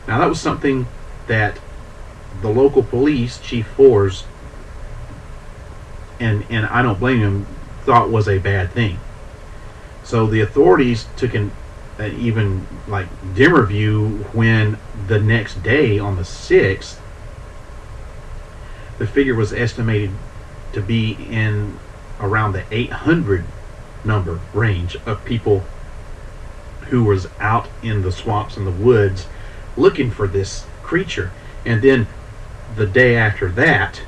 [0.09, 0.87] Now that was something
[1.27, 1.59] that
[2.41, 4.25] the local police, Chief Fores,
[6.19, 7.47] and and I don't blame him,
[7.83, 8.99] thought was a bad thing.
[10.03, 11.51] So the authorities took an,
[11.97, 17.01] an even like dimmer view when the next day on the sixth,
[18.97, 20.11] the figure was estimated
[20.73, 21.79] to be in
[22.19, 23.43] around the 800
[24.03, 25.63] number range of people
[26.89, 29.25] who was out in the swamps and the woods
[29.75, 31.31] looking for this creature.
[31.65, 32.07] And then
[32.75, 34.01] the day after that,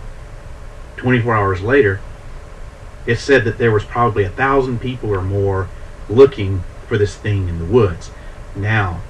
[0.97, 1.99] 24 hours later,
[3.05, 5.69] it said that there was probably a thousand people or more
[6.09, 8.11] looking for this thing in the woods.
[8.55, 9.01] Now,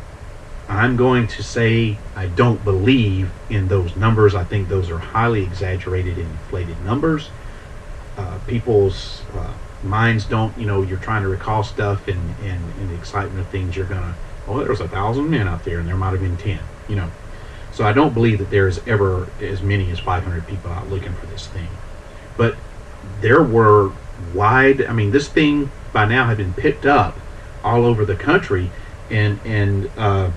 [0.69, 4.35] I'm going to say I don't believe in those numbers.
[4.35, 7.29] I think those are highly exaggerated and inflated numbers.
[8.17, 9.53] Uh, people's uh,
[9.83, 13.75] minds don't, you know, you're trying to recall stuff and, and, the excitement of things,
[13.75, 14.15] you're going to,
[14.47, 16.95] oh, there was a thousand men out there and there might have been 10, you
[16.95, 17.09] know.
[17.77, 21.27] So I don't believe that there's ever as many as 500 people out looking for
[21.27, 21.67] this thing.
[22.35, 22.55] But
[23.21, 23.91] there were
[24.33, 27.15] wide, I mean, this thing by now had been picked up
[27.63, 28.71] all over the country
[29.11, 30.31] and, and, uh,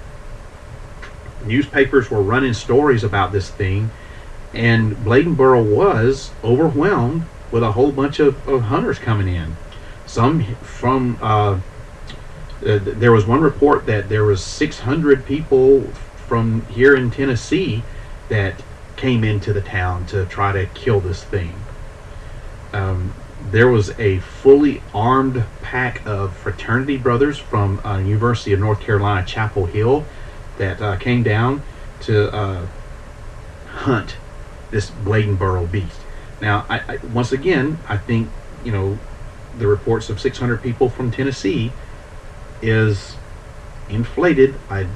[1.47, 3.91] newspapers were running stories about this thing,
[4.53, 9.57] and Bladenboro was overwhelmed with a whole bunch of, of hunters coming in.
[10.05, 11.59] Some from uh,
[12.67, 15.91] uh, there was one report that there was 600 people
[16.31, 17.83] from here in Tennessee
[18.29, 18.63] that
[18.95, 21.53] came into the town to try to kill this thing.
[22.73, 23.15] Um,
[23.51, 29.27] there was a fully armed pack of fraternity brothers from uh, University of North Carolina
[29.27, 30.05] Chapel Hill
[30.57, 31.65] that uh, came down
[32.03, 32.65] to uh,
[33.67, 34.15] hunt
[34.71, 36.01] this Bladenboro beast.
[36.41, 38.29] Now, I, I, once again, I think
[38.63, 39.01] you know
[39.59, 41.73] the reports of 600 people from Tennessee
[42.63, 43.17] is
[43.89, 44.55] inflated.
[44.71, 44.87] I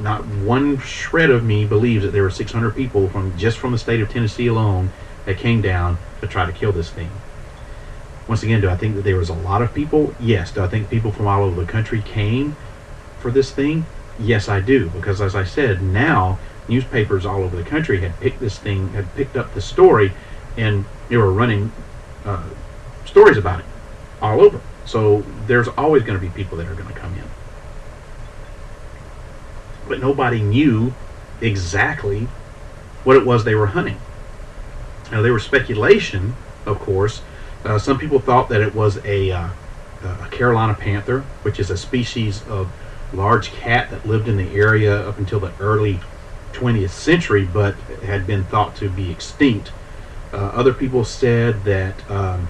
[0.00, 3.78] not one shred of me believes that there were 600 people from just from the
[3.78, 4.90] state of Tennessee alone
[5.24, 7.10] that came down to try to kill this thing.
[8.28, 10.14] Once again, do I think that there was a lot of people?
[10.18, 10.50] Yes.
[10.50, 12.56] Do I think people from all over the country came
[13.20, 13.86] for this thing?
[14.18, 14.90] Yes, I do.
[14.90, 19.12] Because as I said, now newspapers all over the country had picked this thing, had
[19.14, 20.12] picked up the story,
[20.56, 21.70] and they were running
[22.24, 22.42] uh,
[23.04, 23.66] stories about it
[24.20, 24.60] all over.
[24.84, 27.25] So there's always going to be people that are going to come in.
[29.88, 30.94] But nobody knew
[31.40, 32.28] exactly
[33.04, 34.00] what it was they were hunting.
[35.10, 37.22] Now, there was speculation, of course.
[37.64, 39.48] Uh, some people thought that it was a, uh,
[40.02, 42.70] a Carolina panther, which is a species of
[43.12, 46.00] large cat that lived in the area up until the early
[46.52, 49.72] 20th century, but had been thought to be extinct.
[50.32, 52.48] Uh, other people said that um,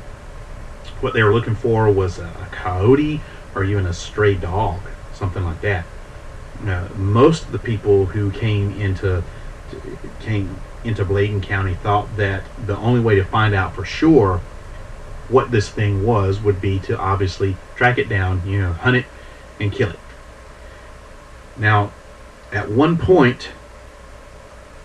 [1.01, 3.21] what they were looking for was a, a, coyote
[3.55, 4.81] or even a stray dog,
[5.13, 5.85] something like that.
[6.65, 9.23] Uh, most of the people who came into
[10.21, 14.41] came into Bladen County thought that the only way to find out for sure
[15.29, 19.07] what this thing was would be to obviously track it down, you know, hunt it
[19.59, 19.99] and kill it.
[21.57, 21.93] Now,
[22.53, 23.51] at one point,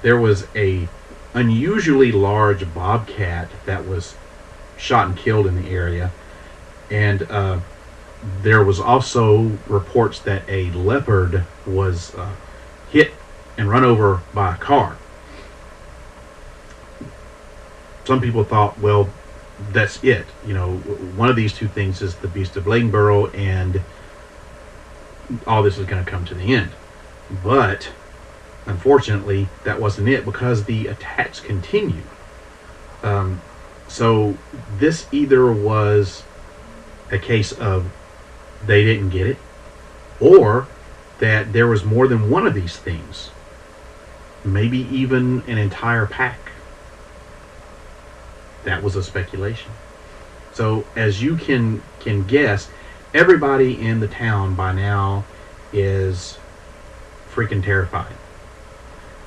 [0.02, 0.88] there was a
[1.34, 4.16] unusually large bobcat that was
[4.78, 6.12] shot and killed in the area,
[6.90, 7.60] and uh,
[8.42, 12.34] there was also reports that a leopard was uh,
[12.92, 13.14] hit
[13.58, 14.98] and run over by a car.
[18.06, 19.10] Some people thought, well,
[19.72, 20.26] that's it.
[20.46, 20.78] You know,
[21.16, 23.82] one of these two things is the beast of Bladenboro, and
[25.46, 26.72] all this is going to come to the end.
[27.44, 27.92] But
[28.66, 32.04] unfortunately, that wasn't it because the attacks continued.
[33.04, 33.42] Um,
[33.88, 34.38] so
[34.78, 36.24] this either was
[37.12, 37.92] a case of
[38.66, 39.38] they didn't get it,
[40.20, 40.68] or
[41.20, 43.30] that there was more than one of these things,
[44.44, 46.40] maybe even an entire pack.
[48.64, 49.72] That was a speculation.
[50.54, 52.70] So as you can can guess,
[53.14, 55.24] everybody in the town by now
[55.72, 56.38] is
[57.34, 58.14] freaking terrified.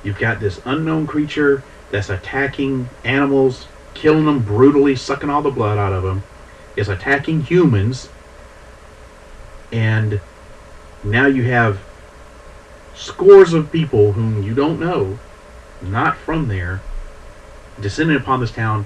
[0.03, 5.77] You've got this unknown creature that's attacking animals, killing them brutally, sucking all the blood
[5.77, 6.23] out of them,
[6.75, 8.09] is attacking humans,
[9.75, 10.21] and
[11.03, 11.79] now you have
[12.95, 15.19] scores of people whom you don't know,
[15.81, 16.79] not from there,
[17.81, 18.85] descending upon this town,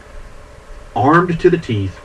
[0.96, 2.00] armed to the teeth,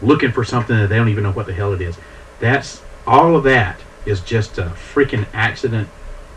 [0.00, 1.98] looking for something that they don't even know what the hell it is.
[2.40, 5.90] That's all of that is just a freaking accident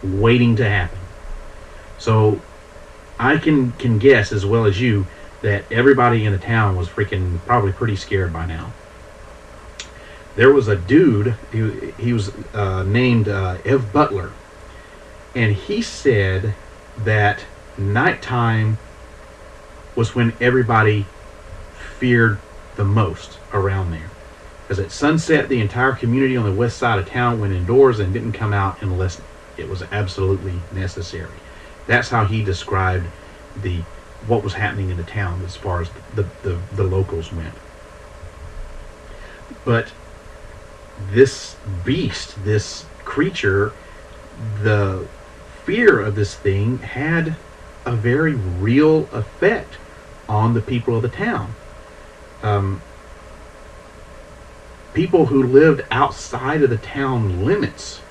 [0.04, 1.00] waiting to happen.
[2.00, 2.42] So
[3.18, 5.08] I can can guess as well as you
[5.42, 8.74] that everybody in the town was freaking probably pretty scared by now.
[10.40, 11.36] There was a dude.
[11.52, 14.32] He, he was uh, named uh, Ev Butler,
[15.36, 16.56] And he said
[17.00, 17.44] that
[17.78, 18.78] nighttime
[19.98, 21.06] was when everybody
[21.98, 22.40] feared
[22.78, 24.10] the most around there.
[24.62, 28.14] Because at sunset, the entire community on the west side of town went indoors and
[28.14, 29.20] didn't come out unless
[29.58, 31.36] it was absolutely necessary.
[31.86, 33.08] That's how he described
[33.62, 33.82] the
[34.26, 37.56] what was happening in the town as far as the, the, the locals went.
[39.66, 39.92] But
[41.12, 43.74] this beast, this creature,
[44.62, 45.08] the
[45.64, 47.36] fear of this thing had
[47.86, 49.78] a very real effect
[50.28, 51.54] on the people of the town.
[52.44, 52.82] Um,
[54.94, 58.02] people who lived outside of the town limits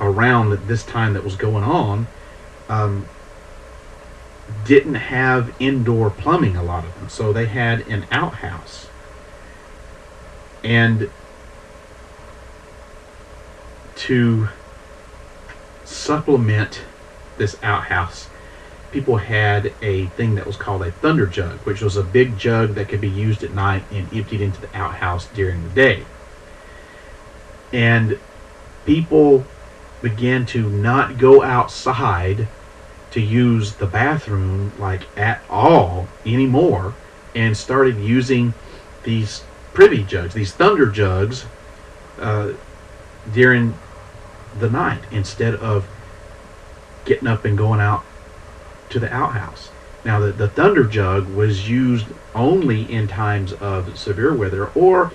[0.00, 2.06] around this time that was going on
[2.68, 3.06] um,
[4.64, 7.08] didn't have indoor plumbing, a lot of them.
[7.08, 8.88] So they had an outhouse.
[10.62, 11.10] And
[14.00, 14.48] to
[15.84, 16.80] supplement
[17.36, 18.28] this outhouse,
[18.92, 22.74] people had a thing that was called a thunder jug, which was a big jug
[22.74, 26.04] that could be used at night and emptied into the outhouse during the day.
[27.72, 28.18] And
[28.86, 29.44] people
[30.00, 32.48] began to not go outside
[33.10, 36.94] to use the bathroom like at all anymore
[37.34, 38.54] and started using
[39.04, 39.44] these
[39.74, 41.44] privy jugs, these thunder jugs,
[42.18, 42.52] uh,
[43.32, 43.74] during
[44.58, 45.86] the night instead of
[47.04, 48.04] getting up and going out
[48.90, 49.70] to the outhouse.
[50.04, 55.12] Now, the, the thunder jug was used only in times of severe weather, or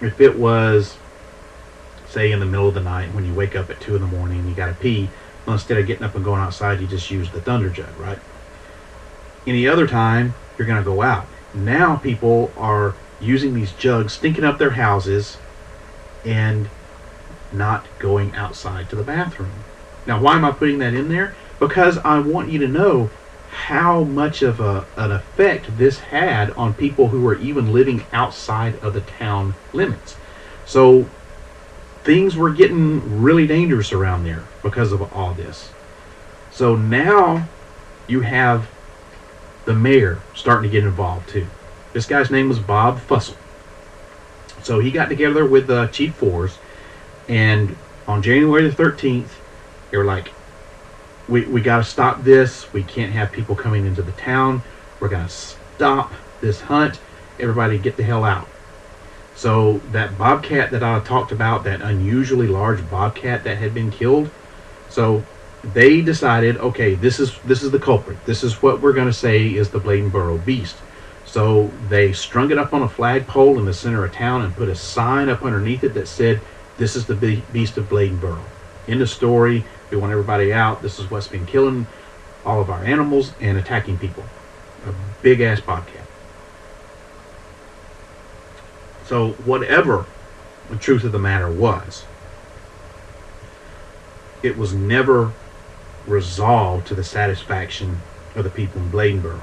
[0.00, 0.96] if it was,
[2.08, 4.08] say, in the middle of the night when you wake up at 2 in the
[4.08, 5.08] morning and you got to pee,
[5.46, 8.18] well, instead of getting up and going outside, you just use the thunder jug, right?
[9.46, 11.26] Any other time, you're going to go out.
[11.54, 15.36] Now, people are using these jugs, stinking up their houses,
[16.24, 16.68] and
[17.54, 19.64] not going outside to the bathroom.
[20.06, 21.34] Now, why am I putting that in there?
[21.58, 23.10] Because I want you to know
[23.50, 28.76] how much of a, an effect this had on people who were even living outside
[28.82, 30.16] of the town limits.
[30.66, 31.06] So,
[32.04, 35.70] things were getting really dangerous around there because of all this.
[36.52, 37.48] So now
[38.06, 38.68] you have
[39.64, 41.46] the mayor starting to get involved too.
[41.94, 43.36] This guy's name was Bob Fussell.
[44.62, 46.58] So he got together with uh, Chief Fores,
[47.28, 49.28] and on January the 13th,
[49.90, 50.32] they were like,
[51.28, 52.72] we, we got to stop this.
[52.72, 54.62] We can't have people coming into the town.
[55.00, 57.00] We're going to stop this hunt.
[57.40, 58.48] Everybody get the hell out.
[59.34, 64.30] So that bobcat that I talked about, that unusually large bobcat that had been killed,
[64.88, 65.24] so
[65.72, 68.24] they decided, okay, this is this is the culprit.
[68.26, 70.76] This is what we're going to say is the Bladenboro beast.
[71.24, 74.68] So they strung it up on a flagpole in the center of town and put
[74.68, 76.40] a sign up underneath it that said,
[76.76, 77.14] "This is the
[77.52, 78.40] beast of Bladenboro."
[78.86, 80.82] In the story, we want everybody out.
[80.82, 81.86] This is what's been killing
[82.44, 84.24] all of our animals and attacking people.
[84.86, 86.06] A big ass bobcat.
[89.06, 90.06] So, whatever
[90.68, 92.04] the truth of the matter was,
[94.42, 95.32] it was never
[96.06, 98.02] resolved to the satisfaction
[98.34, 99.40] of the people in Bladenboro.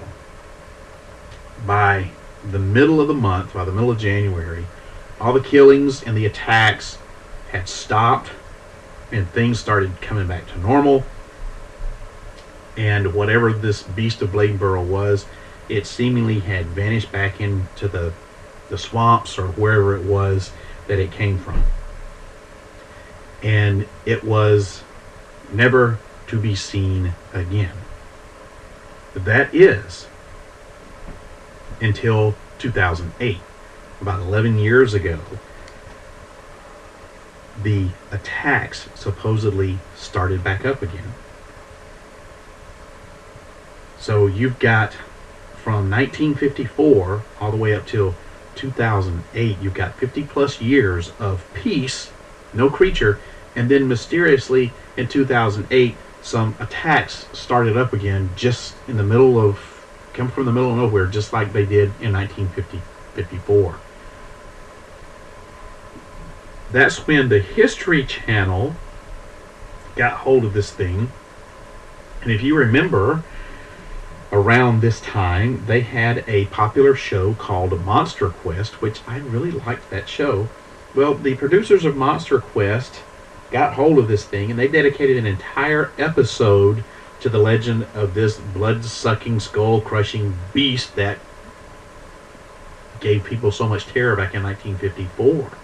[1.65, 2.11] By
[2.49, 4.65] the middle of the month, by the middle of January,
[5.19, 6.97] all the killings and the attacks
[7.51, 8.31] had stopped
[9.11, 11.03] and things started coming back to normal.
[12.77, 15.25] And whatever this beast of Bladenboro was,
[15.67, 18.13] it seemingly had vanished back into the
[18.69, 20.51] the swamps or wherever it was
[20.87, 21.61] that it came from.
[23.43, 24.81] And it was
[25.51, 27.73] never to be seen again.
[29.13, 30.07] That is
[31.81, 33.39] until 2008,
[33.99, 35.19] about 11 years ago,
[37.63, 41.13] the attacks supposedly started back up again.
[43.99, 44.93] So you've got
[45.55, 48.15] from 1954 all the way up till
[48.55, 52.11] 2008, you've got 50 plus years of peace,
[52.53, 53.19] no creature,
[53.55, 59.85] and then mysteriously in 2008, some attacks started up again just in the middle of,
[60.13, 63.79] come from the middle of nowhere, just like they did in 1954.
[66.71, 68.75] That's when the History Channel
[69.95, 71.11] got hold of this thing.
[72.21, 73.23] And if you remember,
[74.31, 79.89] around this time, they had a popular show called Monster Quest, which I really liked
[79.89, 80.47] that show.
[80.95, 83.01] Well, the producers of Monster Quest
[83.51, 86.85] got hold of this thing and they dedicated an entire episode
[87.19, 91.19] to the legend of this blood sucking, skull crushing beast that
[93.01, 95.60] gave people so much terror back in 1954.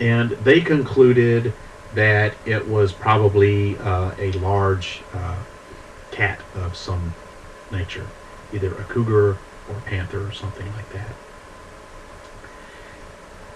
[0.00, 1.52] And they concluded
[1.94, 5.36] that it was probably uh, a large uh,
[6.10, 7.14] cat of some
[7.72, 8.06] nature,
[8.52, 9.38] either a cougar
[9.68, 11.12] or a panther or something like that.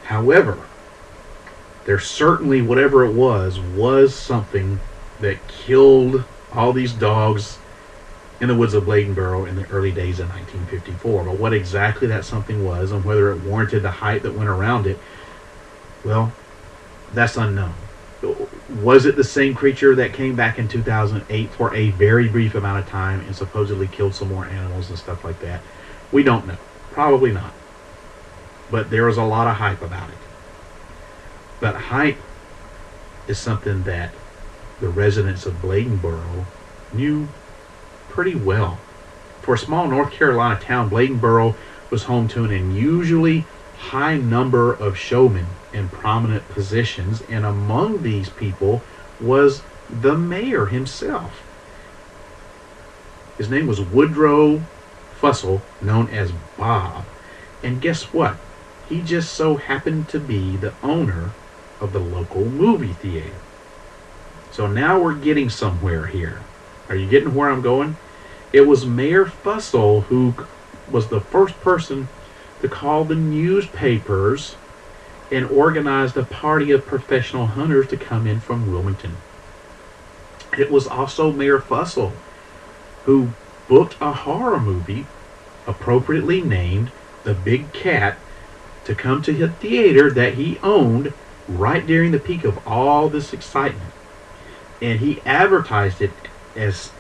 [0.05, 0.59] However,
[1.85, 4.81] there certainly, whatever it was, was something
[5.21, 7.59] that killed all these dogs
[8.41, 11.25] in the woods of Bladenboro in the early days of 1954.
[11.25, 14.87] But what exactly that something was and whether it warranted the hype that went around
[14.87, 14.99] it,
[16.05, 16.33] well,
[17.13, 17.75] that's unknown.
[18.83, 22.79] Was it the same creature that came back in 2008 for a very brief amount
[22.79, 25.61] of time and supposedly killed some more animals and stuff like that?
[26.13, 26.59] We don't know.
[26.93, 27.53] Probably not.
[28.71, 30.17] But there was a lot of hype about it.
[31.61, 32.19] But hype
[33.27, 34.13] is something that
[34.81, 36.45] the residents of Bladenboro
[36.93, 37.29] knew
[38.09, 38.79] pretty well.
[39.43, 41.55] For a small North Carolina town, Bladenboro
[41.91, 43.47] was home to an unusually
[43.79, 48.83] high number of showmen in prominent positions, and among these people
[49.21, 51.43] was the mayor himself.
[53.39, 54.63] His name was Woodrow
[55.21, 57.05] Fussell, known as Bob.
[57.63, 58.37] And guess what?
[58.89, 61.31] He just so happened to be the owner
[61.81, 63.35] of the local movie theater.
[64.51, 66.41] So now we're getting somewhere here.
[66.89, 67.97] Are you getting where I'm going?
[68.53, 70.35] It was Mayor Fussell who
[70.91, 72.09] was the first person
[72.61, 74.57] to call the newspapers
[75.31, 79.17] and organized a party of professional hunters to come in from Wilmington.
[80.59, 82.13] It was also Mayor Fussell
[83.05, 83.31] who
[83.69, 85.07] booked a horror movie
[85.67, 86.91] appropriately named
[87.25, 88.19] The Big Cat
[88.85, 91.13] to come to his theater that he owned
[91.49, 93.93] right during the peak of all this excitement.
[94.83, 96.13] And he advertised it
[96.57, 96.91] as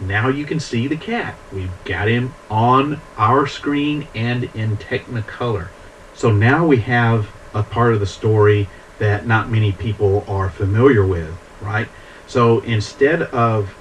[0.00, 1.36] now you can see the cat.
[1.52, 5.68] We've got him on our screen and in Technicolor.
[6.14, 8.68] So now we have a part of the story
[8.98, 11.88] that not many people are familiar with, right?
[12.26, 13.74] So instead of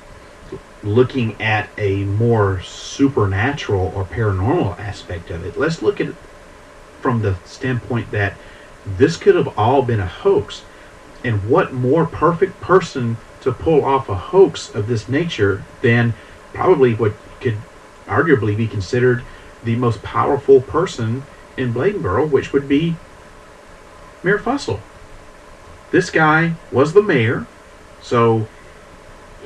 [0.84, 6.15] looking at a more supernatural or paranormal aspect of it, let's look at it
[7.01, 8.36] from the standpoint that
[8.86, 10.63] this could have all been a hoax.
[11.24, 16.13] And what more perfect person to pull off a hoax of this nature than
[16.53, 17.57] probably what could
[18.05, 19.24] arguably be considered
[19.63, 21.24] the most powerful person
[21.57, 22.95] in Bladenboro, which would be
[24.24, 24.80] Mayor Fussell.
[25.91, 27.45] This guy was the mayor,
[28.01, 28.47] so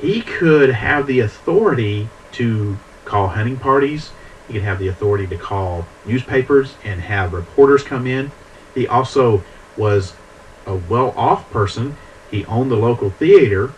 [0.00, 4.10] he could have the authority to call hunting parties.
[4.48, 8.32] He could have the authority to call newspapers and have reporters come in.
[8.74, 9.42] He also
[9.76, 10.14] was
[10.66, 11.96] a well off person.
[12.30, 13.72] He owned the local theater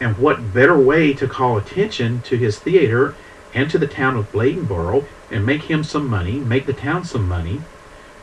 [0.00, 3.14] and what better way to call attention to his theater
[3.54, 7.26] and to the town of Bladenboro and make him some money, make the town some
[7.28, 7.62] money,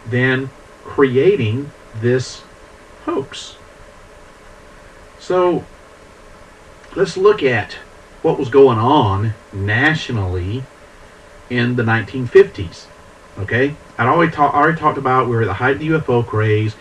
[0.07, 0.49] than
[0.83, 2.43] creating this
[3.05, 3.55] hoax?
[5.19, 5.63] So
[6.95, 7.73] let's look at
[8.21, 10.63] what was going on nationally
[11.49, 12.85] in the 1950s.
[13.39, 16.25] Okay, I'd already, ta- already talked about we are at the height of the UFO
[16.25, 16.75] craze.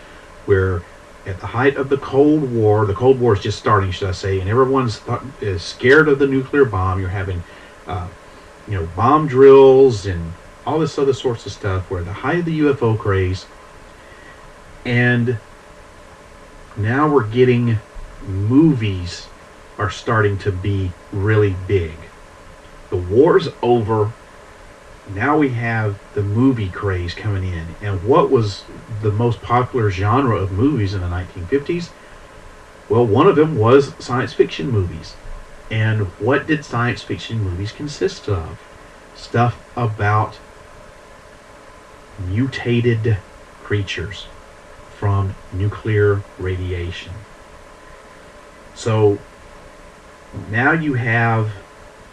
[0.45, 0.81] We're
[1.25, 4.11] at the height of the Cold War, the Cold War is just starting, should I
[4.11, 6.99] say, and everyone's th- is scared of the nuclear bomb.
[6.99, 7.43] You're having,
[7.87, 8.07] uh,
[8.67, 10.33] you know, bomb drills and
[10.65, 11.89] all this other sorts of stuff.
[11.89, 13.45] We're at the height of the UFO craze,
[14.85, 15.37] and
[16.77, 17.77] now we're getting
[18.27, 19.27] movies
[19.77, 21.93] are starting to be really big.
[22.89, 24.11] The war's over
[25.15, 27.67] now we have the movie craze coming in.
[27.81, 28.63] And what was
[29.01, 31.89] the most popular genre of movies in the 1950s?
[32.89, 35.15] Well, one of them was science fiction movies.
[35.69, 38.59] And what did science fiction movies consist of?
[39.15, 40.37] Stuff about
[42.27, 43.17] mutated
[43.63, 44.27] creatures
[45.01, 47.11] from nuclear radiation.
[48.75, 49.17] So
[50.51, 51.49] now you have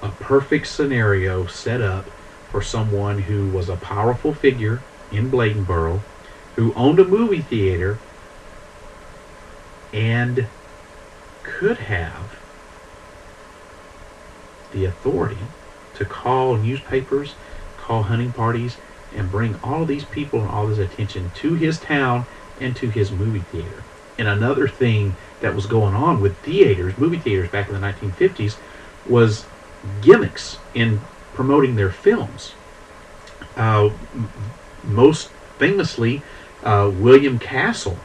[0.03, 2.07] a perfect scenario set up
[2.51, 4.81] for someone who was a powerful figure
[5.13, 6.01] in Bladenboro,
[6.57, 7.99] who owned a movie theater,
[9.93, 10.47] and
[11.43, 12.39] could have
[14.73, 15.37] the authority
[15.97, 17.35] to call newspapers,
[17.77, 18.79] call hunting parties,
[19.15, 22.25] and bring all these people and all this attention to his town
[22.61, 23.83] and to his movie theater.
[24.19, 28.57] And another thing that was going on with theaters, movie theaters back in the 1950s,
[29.09, 29.45] was
[30.03, 31.01] gimmicks in
[31.35, 32.53] promoting their films.
[33.57, 33.91] Uh,
[34.85, 35.29] most
[35.59, 36.23] famously,
[36.65, 37.97] uh, William Castle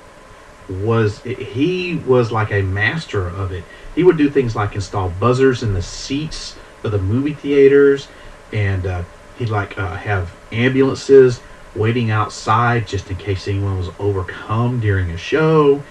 [0.69, 3.63] was he was like a master of it.
[3.95, 8.07] He would do things like install buzzers in the seats of the movie theaters,
[8.51, 9.03] and uh,
[9.37, 11.39] he'd like uh, have ambulances
[11.75, 15.81] waiting outside just in case anyone was overcome during a show.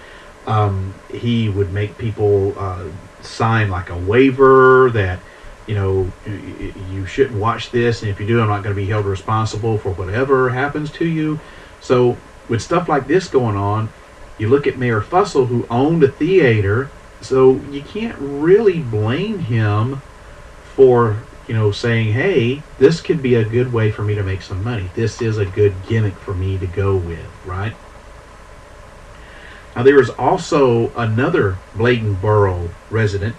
[0.45, 2.85] Um, he would make people uh,
[3.21, 5.19] sign like a waiver that
[5.67, 6.11] you know
[6.91, 9.77] you shouldn't watch this, and if you do, I'm not going to be held responsible
[9.77, 11.39] for whatever happens to you.
[11.79, 12.17] So
[12.49, 13.89] with stuff like this going on,
[14.37, 16.89] you look at Mayor Fussell, who owned a theater,
[17.21, 20.01] so you can't really blame him
[20.75, 21.17] for
[21.47, 24.63] you know saying, "Hey, this could be a good way for me to make some
[24.63, 24.89] money.
[24.95, 27.73] This is a good gimmick for me to go with," right?
[29.75, 33.35] Now there was also another Bladenboro resident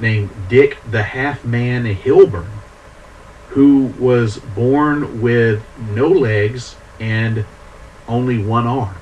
[0.00, 2.50] named Dick the Half Man Hilburn,
[3.50, 5.62] who was born with
[5.94, 7.44] no legs and
[8.08, 8.96] only one arm.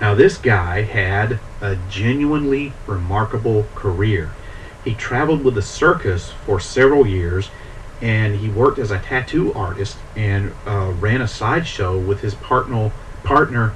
[0.00, 4.30] Now, this guy had a genuinely remarkable career.
[4.84, 7.50] He traveled with a circus for several years
[8.00, 12.90] and he worked as a tattoo artist and uh, ran a sideshow with his partner,
[13.22, 13.74] partner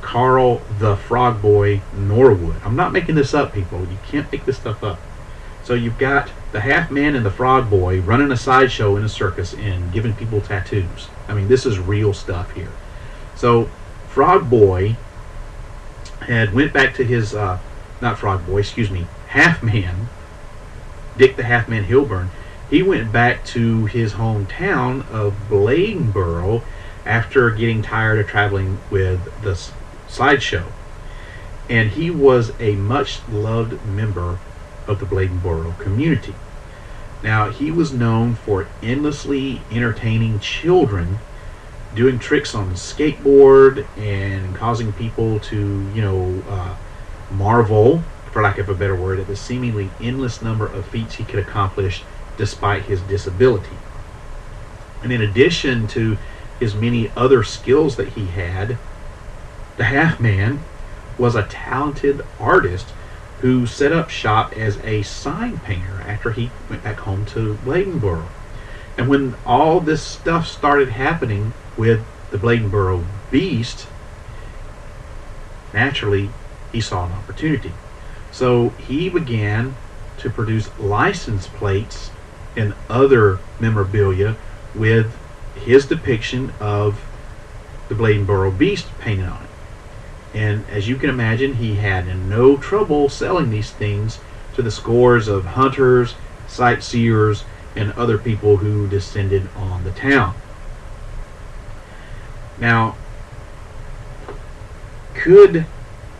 [0.00, 2.56] Carl the Frog Boy Norwood.
[2.64, 3.80] I'm not making this up, people.
[3.80, 4.98] You can't make this stuff up.
[5.62, 9.08] So you've got the half man and the frog boy running a sideshow in a
[9.08, 11.08] circus and giving people tattoos.
[11.28, 12.72] I mean, this is real stuff here.
[13.36, 13.68] So
[14.08, 14.96] Frog Boy
[16.22, 17.58] had went back to his uh,
[18.00, 20.08] not Frog Boy, excuse me, Half Man,
[21.20, 22.30] Dick the Half Man Hilburn.
[22.70, 26.62] He went back to his hometown of Bladenboro
[27.04, 29.54] after getting tired of traveling with the
[30.08, 30.64] sideshow.
[31.68, 34.38] And he was a much loved member
[34.86, 36.34] of the Bladenboro community.
[37.22, 41.18] Now, he was known for endlessly entertaining children,
[41.94, 46.76] doing tricks on the skateboard, and causing people to, you know, uh,
[47.30, 48.02] marvel,
[48.32, 51.38] for lack of a better word, at the seemingly endless number of feats he could
[51.38, 52.02] accomplish
[52.36, 53.76] despite his disability.
[55.02, 56.16] And in addition to
[56.58, 58.76] his many other skills that he had,
[59.76, 60.60] the half man
[61.18, 62.86] was a talented artist
[63.40, 68.24] who set up shop as a sign painter after he went back home to Bladenboro.
[68.98, 72.00] And when all this stuff started happening with
[72.30, 73.86] the Bladenboro Beast,
[75.72, 76.28] naturally
[76.72, 77.72] he saw an opportunity.
[78.32, 79.76] So he began
[80.18, 82.10] to produce license plates
[82.56, 84.36] and other memorabilia
[84.74, 85.16] with
[85.54, 87.00] his depiction of
[87.88, 89.50] the Bladenboro Beast painted on it.
[90.38, 94.20] And as you can imagine, he had no trouble selling these things
[94.54, 96.14] to the scores of hunters,
[96.46, 100.34] sightseers, and other people who descended on the town.
[102.58, 102.96] Now,
[105.14, 105.66] could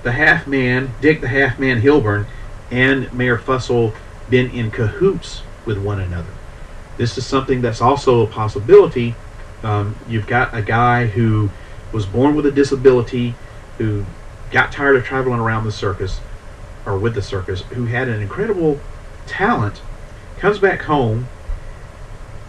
[0.03, 2.27] the half man, Dick the half man Hilburn,
[2.71, 3.95] and Mayor Fussell
[4.29, 6.33] been in cahoots with one another?
[6.97, 9.15] This is something that's also a possibility.
[9.63, 11.51] Um, you've got a guy who
[11.93, 13.35] was born with a disability,
[13.79, 14.05] who
[14.51, 16.21] got tired of traveling around the circus,
[16.87, 18.79] or with the circus, who had an incredible
[19.27, 19.81] talent,
[20.39, 21.29] comes back home,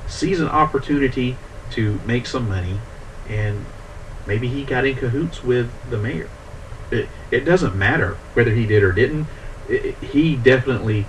[0.08, 1.36] sees an opportunity
[1.72, 2.80] to make some money,
[3.30, 3.66] and
[4.28, 6.30] maybe he got in cahoots with the mayor.
[6.92, 9.28] It, it doesn't matter whether he did or didn't.
[9.70, 11.06] It, he definitely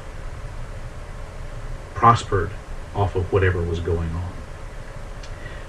[1.95, 2.51] prospered
[2.95, 4.33] off of whatever was going on.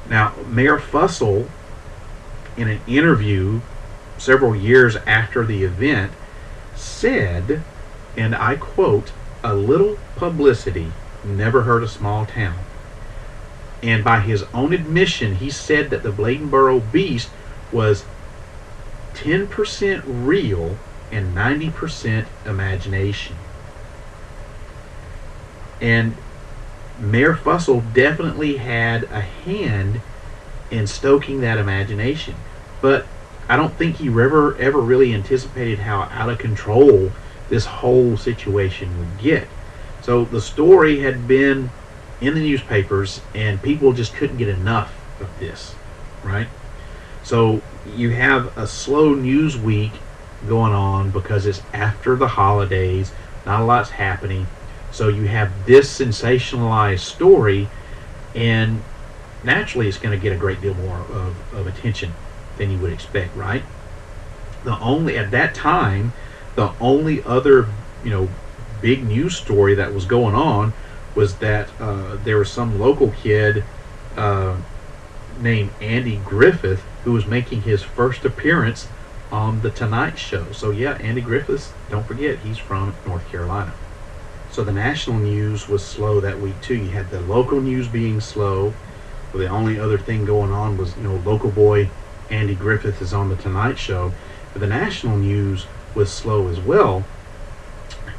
[0.09, 1.47] Now, Mayor Fussell,
[2.57, 3.61] in an interview
[4.17, 6.11] several years after the event,
[6.75, 7.63] said,
[8.15, 9.11] and I quote,
[9.43, 10.91] a little publicity
[11.23, 12.59] never hurt a small town.
[13.81, 17.29] And by his own admission, he said that the Bladenboro Beast
[17.71, 18.05] was
[19.13, 20.77] 10% real
[21.11, 23.35] and 90% imagination.
[25.81, 26.15] And
[26.99, 30.01] Mayor Fussell definitely had a hand
[30.71, 32.35] in stoking that imagination.
[32.81, 33.05] But
[33.49, 37.11] I don't think he ever ever really anticipated how out of control
[37.49, 39.47] this whole situation would get.
[40.01, 41.69] So the story had been
[42.21, 45.75] in the newspapers and people just couldn't get enough of this,
[46.23, 46.47] right?
[47.23, 49.91] So you have a slow news week
[50.47, 53.11] going on because it's after the holidays,
[53.45, 54.47] not a lot's happening.
[54.91, 57.67] So you have this sensationalized story,
[58.35, 58.81] and
[59.43, 62.13] naturally it's going to get a great deal more of, of attention
[62.57, 63.63] than you would expect, right?
[64.63, 66.13] The only at that time,
[66.55, 67.67] the only other
[68.03, 68.29] you know
[68.81, 70.73] big news story that was going on
[71.15, 73.63] was that uh, there was some local kid
[74.15, 74.55] uh,
[75.41, 78.87] named Andy Griffith who was making his first appearance
[79.31, 80.51] on the Tonight Show.
[80.51, 83.73] So yeah, Andy Griffiths, don't forget he's from North Carolina.
[84.51, 86.75] So the national news was slow that week too.
[86.75, 88.73] You had the local news being slow.
[89.33, 91.89] The only other thing going on was you know local boy
[92.29, 94.11] Andy Griffith is on the Tonight Show,
[94.51, 97.03] But the national news was slow as well.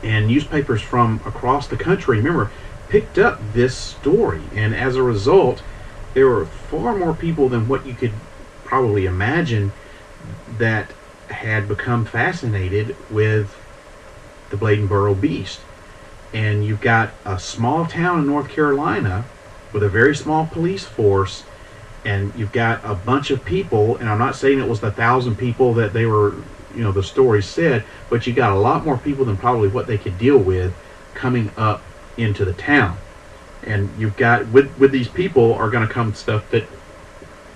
[0.03, 2.51] And newspapers from across the country, remember,
[2.89, 4.43] picked up this story.
[4.55, 5.63] And as a result,
[6.13, 8.13] there were far more people than what you could
[8.75, 9.71] probably imagine
[10.59, 10.91] that
[11.29, 13.55] had become fascinated with
[14.51, 15.61] the Bladenboro Beast.
[16.33, 19.27] And you've got a small town in North Carolina
[19.73, 21.45] with a very small police force,
[22.05, 25.37] and you've got a bunch of people, and I'm not saying it was the thousand
[25.37, 26.35] people that they were,
[26.75, 29.87] you know, the story said, but you got a lot more people than probably what
[29.87, 30.75] they could deal with
[31.15, 31.81] coming up
[32.17, 32.97] into the town.
[33.63, 36.65] And you've got with with these people are going to come stuff that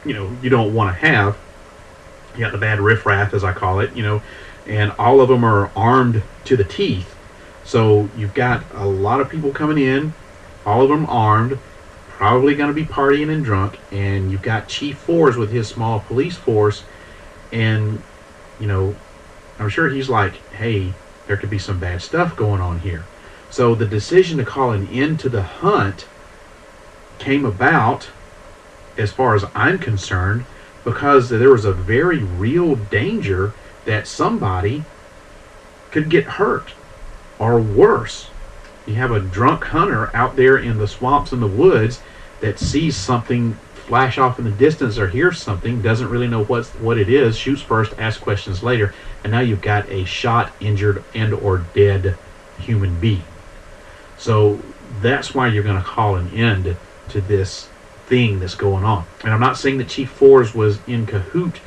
[0.08, 1.36] you know you don't want to have.
[2.34, 4.22] You got the bad riffraff, as I call it, you know,
[4.66, 7.14] and all of them are armed to the teeth.
[7.64, 10.14] So you've got a lot of people coming in,
[10.64, 11.58] all of them armed,
[12.08, 16.00] probably going to be partying and drunk, and you've got Chief Fores with his small
[16.00, 16.84] police force,
[17.52, 18.02] and
[18.60, 18.94] you know,
[19.58, 20.92] I'm sure he's like, hey,
[21.26, 23.04] there could be some bad stuff going on here.
[23.50, 26.06] So the decision to call an end to the hunt
[27.18, 28.08] came about,
[28.98, 30.44] as far as I'm concerned,
[30.84, 33.52] because there was a very real danger
[33.84, 34.84] that somebody
[35.90, 36.72] could get hurt
[37.38, 38.30] or worse.
[38.86, 42.00] You have a drunk hunter out there in the swamps and the woods
[42.40, 46.68] that sees something flash off in the distance or hears something, doesn't really know what's
[46.74, 48.92] what it is, shoots first, asks questions later,
[49.24, 52.16] and now you've got a shot, injured, and or dead
[52.58, 53.24] human being.
[54.18, 54.60] So
[55.00, 56.76] that's why you're going to call an end
[57.10, 57.68] to this
[58.08, 59.04] thing that's going on.
[59.22, 61.60] And I'm not saying that Chief Fores was in cahoot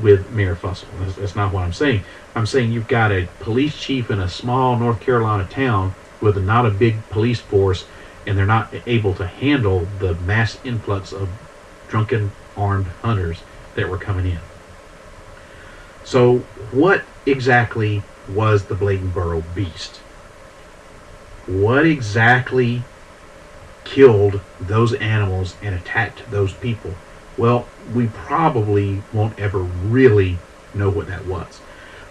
[0.00, 0.88] with Mayor Fussell.
[1.00, 2.04] That's, that's not what I'm saying.
[2.34, 6.66] I'm saying you've got a police chief in a small North Carolina town with not
[6.66, 7.86] a big police force,
[8.26, 11.28] and they're not able to handle the mass influx of
[11.88, 13.38] drunken armed hunters
[13.74, 14.38] that were coming in.
[16.04, 16.38] So,
[16.72, 18.02] what exactly
[18.34, 19.96] was the Bladenboro beast?
[21.46, 22.82] What exactly
[23.84, 26.94] killed those animals and attacked those people?
[27.36, 30.38] Well, we probably won't ever really
[30.74, 31.60] know what that was.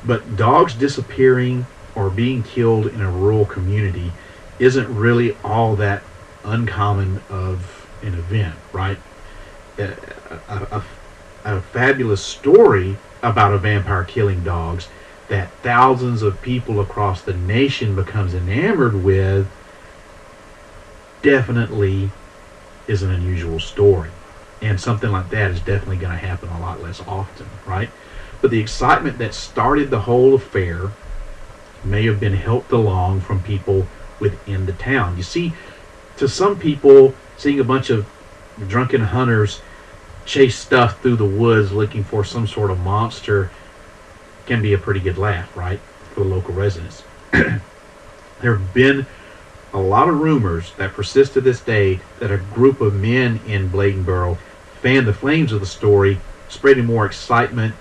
[0.06, 1.66] But dogs disappearing
[1.96, 4.12] or being killed in a rural community
[4.60, 6.04] isn't really all that
[6.44, 8.98] uncommon of an event, right?
[9.78, 9.96] A,
[10.48, 10.84] a, a,
[11.46, 14.88] a fabulous story about a vampire killing dogs
[15.28, 19.48] that thousands of people across the nation becomes enamored with
[21.22, 22.12] definitely
[22.88, 24.10] is an unusual story.
[24.62, 27.90] And something like that is definitely going to happen a lot less often, right?
[28.42, 30.92] But the excitement that started the whole affair
[31.84, 33.88] may have been helped along from people
[34.20, 35.16] within the town.
[35.16, 35.54] You see,
[36.18, 38.08] to some people, seeing a bunch of
[38.68, 39.62] drunken hunters
[40.26, 43.50] chase stuff through the woods looking for some sort of monster
[44.46, 45.80] can be a pretty good laugh, right?
[46.14, 47.04] For the local residents.
[47.32, 47.62] there
[48.42, 49.06] have been
[49.74, 53.70] a lot of rumors that persist to this day that a group of men in
[53.70, 54.38] Bladenboro
[54.82, 57.76] fanned the flames of the story, spreading more excitement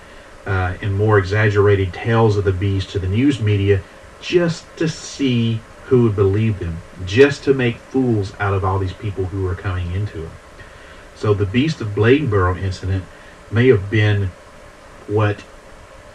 [0.47, 3.83] uh, and more exaggerated tales of the beast to the news media
[4.21, 6.77] just to see who would believe them,
[7.07, 10.31] just to make fools out of all these people who were coming into it.
[11.17, 13.05] So the Beast of Bladenboro incident
[13.51, 14.31] may have been
[15.07, 15.43] what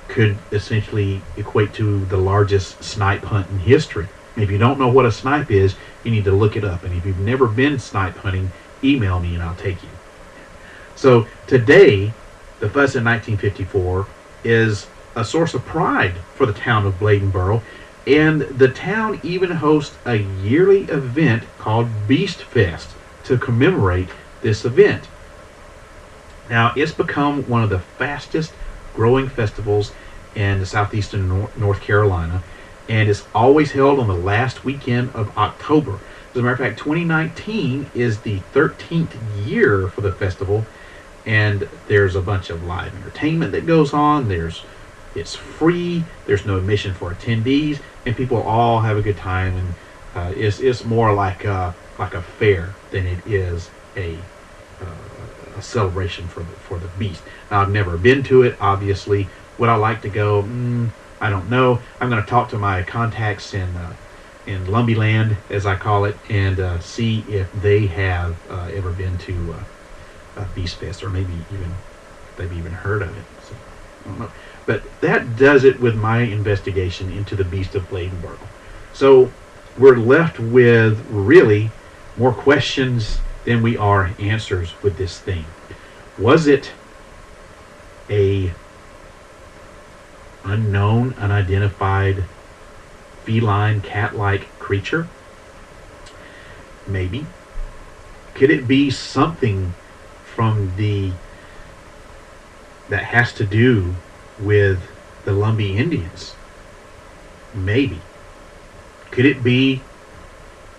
[0.08, 4.08] could essentially equate to the largest snipe hunt in history.
[4.36, 6.84] If you don't know what a snipe is, you need to look it up.
[6.84, 8.52] And if you've never been snipe hunting,
[8.84, 9.90] email me and I'll take you.
[10.96, 12.14] So today,
[12.60, 14.08] the fuss in 1954
[14.44, 17.62] is a source of pride for the town of Bladenboro,
[18.08, 22.90] and the town even hosts a yearly event called Beast Fest
[23.26, 24.10] to commemorate
[24.42, 25.08] this event.
[26.50, 28.54] Now, it's become one of the fastest
[28.94, 29.94] growing festivals
[30.36, 32.44] in southeastern North Carolina,
[32.90, 36.00] and it's always held on the last weekend of October.
[36.32, 39.14] As a matter of fact, 2019 is the 13th
[39.46, 40.66] year for the festival,
[41.26, 44.28] and there's a bunch of live entertainment that goes on.
[44.28, 44.64] There's
[45.16, 46.04] it's free.
[46.26, 49.56] There's no admission for attendees, and people all have a good time.
[49.56, 49.74] And
[50.16, 54.18] uh, it's it's more like a, like a fair than it is a
[54.82, 57.22] uh, a celebration for the for the beast.
[57.52, 58.58] Now, I've never been to it.
[58.60, 59.28] Obviously,
[59.58, 60.44] would I like to go?
[60.44, 60.90] Mm,
[61.24, 61.80] I don't know.
[62.02, 63.94] I'm going to talk to my contacts in uh,
[64.46, 69.18] in Lumbyland, as I call it, and uh, see if they have uh, ever been
[69.20, 69.56] to
[70.36, 71.74] uh, Beast Fest, or maybe even
[72.38, 73.24] they've even heard of it.
[73.48, 73.56] So,
[74.04, 74.32] I don't know.
[74.66, 78.38] But that does it with my investigation into the Beast of Bladenboro.
[78.92, 79.30] So
[79.80, 81.72] we're left with really
[82.18, 85.46] more questions than we are answers with this thing.
[86.20, 86.72] Was it
[88.10, 88.52] a
[90.44, 92.24] unknown, unidentified
[93.24, 95.08] feline, cat like creature?
[96.88, 97.26] Maybe.
[98.36, 99.74] Could it be something
[100.26, 101.12] from the
[102.90, 103.96] that has to do
[104.40, 104.80] with
[105.26, 106.34] the Lumbee Indians?
[107.54, 108.00] Maybe.
[109.12, 109.82] Could it be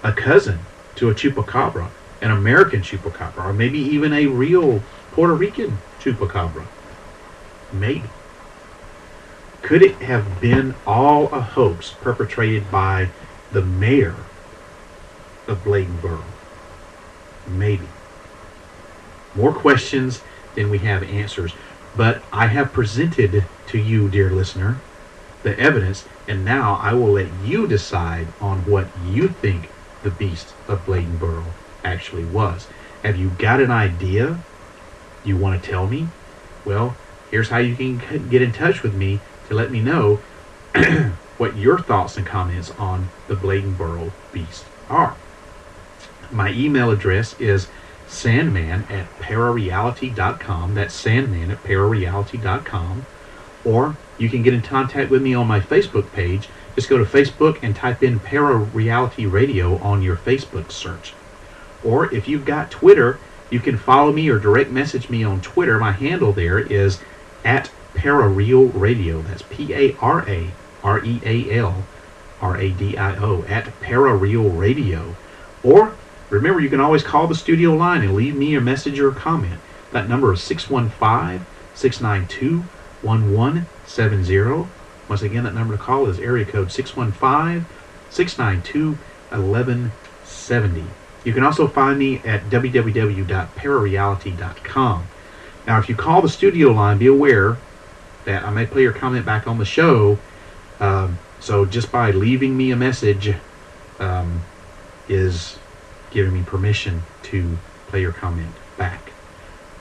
[0.03, 0.59] a cousin
[0.97, 1.89] to a chupacabra,
[2.21, 6.67] an American chupacabra, or maybe even a real Puerto Rican chupacabra?
[7.73, 8.03] Maybe.
[9.65, 13.09] Could it have been all a hoax perpetrated by
[13.51, 14.15] the mayor
[15.49, 16.23] of Bladenboro?
[17.49, 17.89] Maybe.
[19.35, 20.21] More questions
[20.55, 21.55] than we have answers.
[21.97, 24.81] But I have presented to you, dear listener,
[25.43, 29.71] the evidence, and now I will let you decide on what you think
[30.03, 31.43] the beast of Bladenboro
[31.83, 32.69] actually was.
[33.03, 34.41] Have you got an idea
[35.25, 36.09] you want to tell me?
[36.67, 36.97] Well,
[37.31, 39.21] here's how you can get in touch with me
[39.55, 40.21] let me know
[41.39, 45.17] what your thoughts and comments on the Bladenboro beast are.
[46.31, 47.69] My email address is
[48.07, 50.75] sandman at parareality.com.
[50.75, 53.07] That's sandman at parareality.com.
[53.65, 56.49] Or you can get in contact with me on my Facebook page.
[56.75, 61.15] Just go to Facebook and type in Parareality Radio on your Facebook search.
[61.85, 63.19] Or if you've got Twitter,
[63.51, 65.79] you can follow me or direct message me on Twitter.
[65.79, 67.01] My handle there is
[67.45, 69.23] at Parareal Radio.
[69.23, 70.51] That's P A R A
[70.83, 71.85] R E A L
[72.41, 75.15] R A D I O at Parareal Radio.
[75.63, 75.95] Or
[76.29, 79.15] remember, you can always call the studio line and leave me a message or a
[79.15, 79.61] comment.
[79.93, 82.65] That number is 615 692
[83.03, 84.69] 1170.
[85.09, 87.67] Once again, that number to call is area code 615
[88.11, 88.99] 692
[89.31, 90.85] 1170.
[91.25, 95.07] You can also find me at www.parareality.com.
[95.67, 97.57] Now, if you call the studio line, be aware
[98.25, 100.19] that I may play your comment back on the show.
[100.81, 103.35] Um, so just by leaving me a message
[103.99, 104.43] um,
[105.09, 105.59] is
[106.11, 107.59] giving me permission to
[107.89, 109.13] play your comment back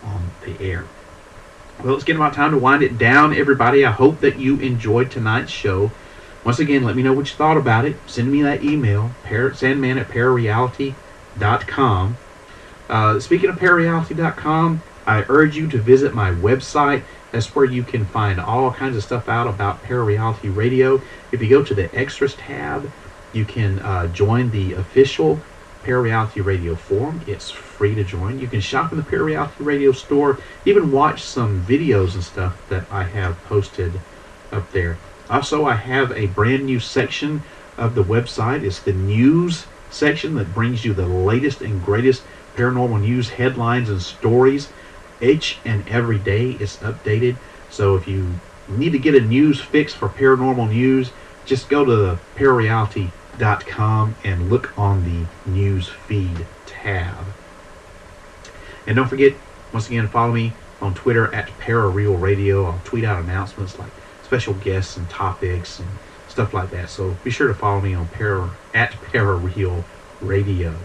[0.04, 0.86] on the air.
[1.84, 3.86] Well, it's getting about time to wind it down, everybody.
[3.86, 5.92] I hope that you enjoyed tonight's show.
[6.44, 7.96] Once again, let me know what you thought about it.
[8.06, 9.12] Send me that email,
[9.54, 12.18] sandman at parareality.com.
[12.90, 17.04] Uh, speaking of parareality.com, I urge you to visit my website.
[17.34, 21.02] That's where you can find all kinds of stuff out about Parareality Radio.
[21.32, 22.92] If you go to the Extras tab,
[23.34, 25.40] you can uh, join the official
[25.84, 27.22] Parareality Radio forum.
[27.26, 28.40] It's free to join.
[28.40, 32.86] You can shop in the Parareality Radio store, even watch some videos and stuff that
[32.92, 33.94] I have posted
[34.52, 34.98] up there.
[35.28, 37.42] Also, I have a brand new section
[37.80, 38.62] of the website.
[38.62, 42.22] It's the news section that brings you the latest and greatest
[42.56, 44.70] paranormal news headlines and stories
[45.24, 47.38] each and every day is updated.
[47.70, 48.34] So if you
[48.68, 51.12] need to get a news fix for paranormal news,
[51.46, 57.26] just go to parareality.com and look on the news feed tab.
[58.86, 59.34] And don't forget,
[59.72, 62.66] once again, follow me on Twitter at Parareal Radio.
[62.66, 63.92] I'll tweet out announcements like
[64.24, 65.88] special guests and topics and
[66.28, 66.90] stuff like that.
[66.90, 69.84] So be sure to follow me on Para at Parareal
[70.22, 70.76] Radio.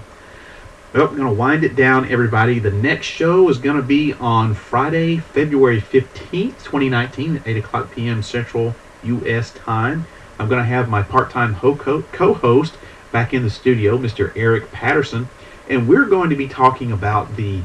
[0.94, 2.58] Well, we're going to wind it down, everybody.
[2.60, 7.90] The next show is going to be on Friday, February 15th, 2019, at 8 o'clock
[7.94, 8.22] p.m.
[8.22, 8.74] Central
[9.04, 9.52] U.S.
[9.52, 10.06] time.
[10.38, 12.78] I'm going to have my part time co host
[13.12, 14.32] back in the studio, Mr.
[14.34, 15.28] Eric Patterson,
[15.68, 17.60] and we're going to be talking about the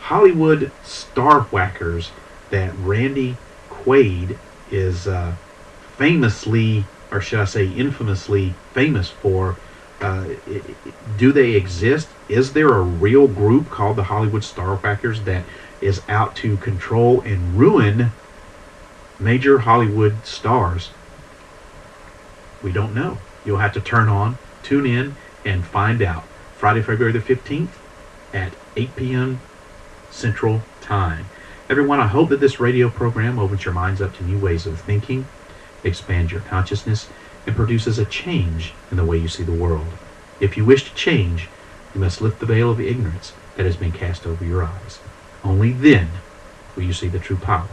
[0.00, 2.10] Hollywood star whackers
[2.50, 3.36] that Randy
[3.70, 4.36] Quaid
[4.72, 5.36] is uh,
[5.96, 9.54] famously, or should I say infamously, famous for.
[10.00, 10.26] Uh,
[11.16, 12.08] do they exist?
[12.28, 15.44] Is there a real group called the Hollywood Starwhackers that
[15.80, 18.12] is out to control and ruin
[19.18, 20.90] major Hollywood stars?
[22.62, 23.18] We don't know.
[23.44, 26.24] You'll have to turn on, tune in, and find out.
[26.56, 27.68] Friday, February the 15th
[28.32, 29.40] at 8 p.m.
[30.10, 31.26] Central Time.
[31.68, 34.80] Everyone, I hope that this radio program opens your minds up to new ways of
[34.80, 35.26] thinking,
[35.82, 37.08] expands your consciousness,
[37.46, 39.86] and produces a change in the way you see the world.
[40.40, 41.48] If you wish to change,
[41.94, 44.98] you must lift the veil of ignorance that has been cast over your eyes.
[45.44, 46.08] Only then
[46.74, 47.68] will you see the true power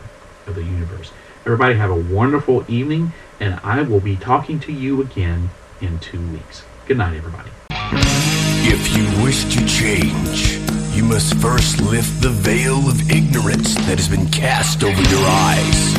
[0.46, 1.12] of the universe.
[1.46, 5.50] Everybody have a wonderful evening, and I will be talking to you again
[5.82, 6.64] in two weeks.
[6.86, 7.50] Good night, everybody.
[8.64, 10.60] If you wish to change,
[10.96, 15.96] you must first lift the veil of ignorance that has been cast over your eyes.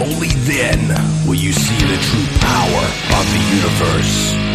[0.00, 0.78] Only then
[1.26, 2.84] will you see the true power
[3.18, 4.49] of the universe.